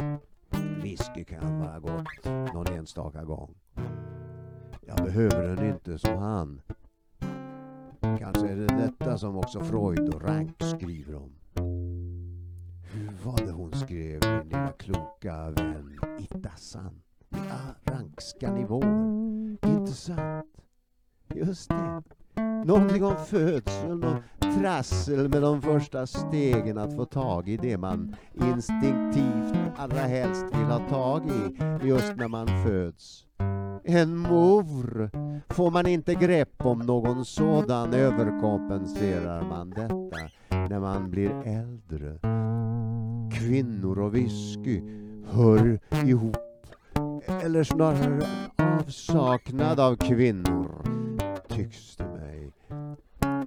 whisky 0.83 1.25
kan 1.25 1.61
vara 1.61 1.81
gott 1.81 2.25
någon 2.55 2.67
enstaka 2.67 3.25
gång. 3.25 3.55
Jag 4.87 4.97
behöver 4.97 5.57
den 5.57 5.67
inte 5.67 5.99
som 5.99 6.19
han. 6.19 6.61
Kanske 8.01 8.49
är 8.49 8.57
det 8.57 8.67
detta 8.67 9.19
som 9.19 9.37
också 9.37 9.61
Freud 9.61 10.15
och 10.15 10.23
Rank 10.23 10.63
skriver 10.63 11.15
om. 11.15 11.38
Hur 12.93 13.11
var 13.25 13.47
det 13.47 13.53
hon 13.53 13.73
skrev, 13.73 14.21
min 14.23 14.49
lilla 14.49 14.73
kloka 14.79 15.51
vän 15.51 15.99
Ittassan? 16.19 17.03
Ja, 17.31 17.93
rankska 17.93 18.53
nivåer. 18.53 19.57
Inte 19.67 19.93
sant? 19.93 20.47
Just 21.35 21.69
det. 21.69 22.03
Någonting 22.65 23.05
om 23.05 23.17
födseln 23.17 24.05
och 24.05 24.23
trassel 24.59 25.29
med 25.29 25.43
de 25.43 25.63
första 25.63 26.07
stegen 26.07 26.79
att 26.79 26.95
få 26.95 27.05
tag 27.05 27.49
i 27.49 27.57
det 27.57 27.79
man 27.79 28.17
instinktivt 28.35 29.55
allra 29.77 30.01
helst 30.01 30.45
vill 30.45 30.67
ha 30.67 30.89
tag 30.89 31.23
i 31.31 31.57
just 31.89 32.17
när 32.17 32.29
man 32.29 32.47
föds. 32.47 33.27
En 33.85 34.17
mor! 34.17 35.11
Får 35.49 35.71
man 35.71 35.87
inte 35.87 36.15
grepp 36.15 36.67
om 36.67 36.79
någon 36.79 37.25
sådan 37.25 37.95
överkompenserar 37.95 39.49
man 39.49 39.71
detta 39.71 40.29
när 40.51 40.81
man 40.81 41.11
blir 41.11 41.31
äldre. 41.45 42.19
Kvinnor 43.33 43.99
och 43.99 44.15
whisky 44.15 44.83
hör 45.27 45.79
ihop. 46.05 46.37
Eller 47.27 47.65
snarare 47.65 48.27
avsaknad 48.57 49.81
av 49.81 49.97
kvinnor, 49.97 50.83
tycks 51.49 51.97
det 51.97 52.05
mig. 52.05 52.53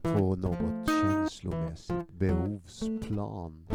På 0.02 0.36
något 0.36 0.90
känslomässigt 0.90 2.12
behovsplan. 2.20 3.68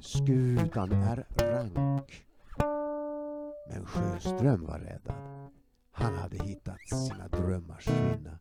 Skutan 0.00 0.92
är 0.92 1.26
rank. 1.36 2.24
Men 3.70 3.86
Sjöström 3.86 4.66
var 4.66 4.78
räddad. 4.78 5.16
Han 5.92 6.14
hade 6.14 6.36
hittat 6.44 6.88
sina 6.88 7.28
drömmars 7.28 7.84
kvinna. 7.84 8.38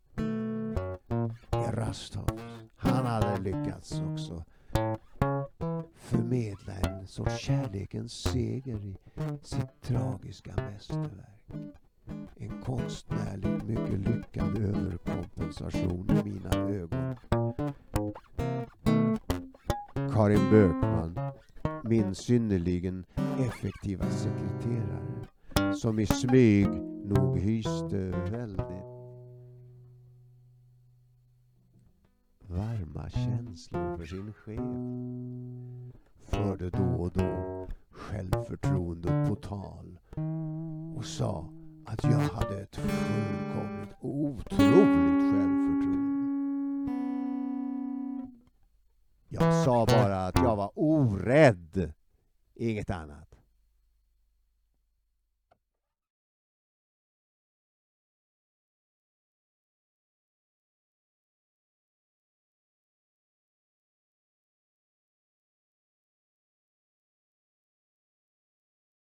Erastov, 1.51 2.39
han 2.76 3.05
hade 3.05 3.38
lyckats 3.39 4.01
också 4.11 4.43
förmedla 6.06 6.74
en 6.74 7.08
sorts 7.08 7.38
kärlekens 7.38 8.14
seger 8.14 8.76
i 8.76 8.95
sitt 9.41 9.82
tragiska 9.82 10.53
mästerverk. 10.56 11.72
En 12.36 12.62
konstnärligt 12.62 13.64
mycket 13.64 13.99
lyckad 13.99 14.58
överkompensation 14.58 16.10
i 16.10 16.30
mina 16.30 16.70
ögon. 16.70 17.16
Karin 20.14 20.49
Bökman, 20.51 21.20
min 21.84 22.16
synnerligen 22.16 23.06
effektiva 23.39 24.06
sekreterare, 24.10 25.28
som 25.76 25.99
i 25.99 26.06
smyg 26.06 26.68
nog 27.06 27.39
hyste 27.39 27.97
väldigt 28.32 28.95
varma 32.48 33.10
känslor 33.10 33.98
för 33.98 34.06
sin 34.06 34.34
chef. 34.34 34.60
Förde 36.20 36.70
då 36.70 36.84
och 36.84 37.12
då 37.12 37.68
självförtroende 37.89 39.26
på 39.30 39.36
tal 39.36 40.00
och 40.98 41.06
sa 41.06 41.50
att 41.86 42.04
jag 42.04 42.20
hade 42.20 42.62
ett 42.62 42.76
fullkomligt 42.76 43.96
otroligt 44.02 45.34
självförtroende. 45.34 45.86
Jag 49.30 49.64
sa 49.66 49.86
bara 49.86 50.28
att 50.28 50.36
jag 50.36 50.56
var 50.56 50.72
orädd, 50.76 51.93
inget 52.56 52.89
annat. 52.89 53.35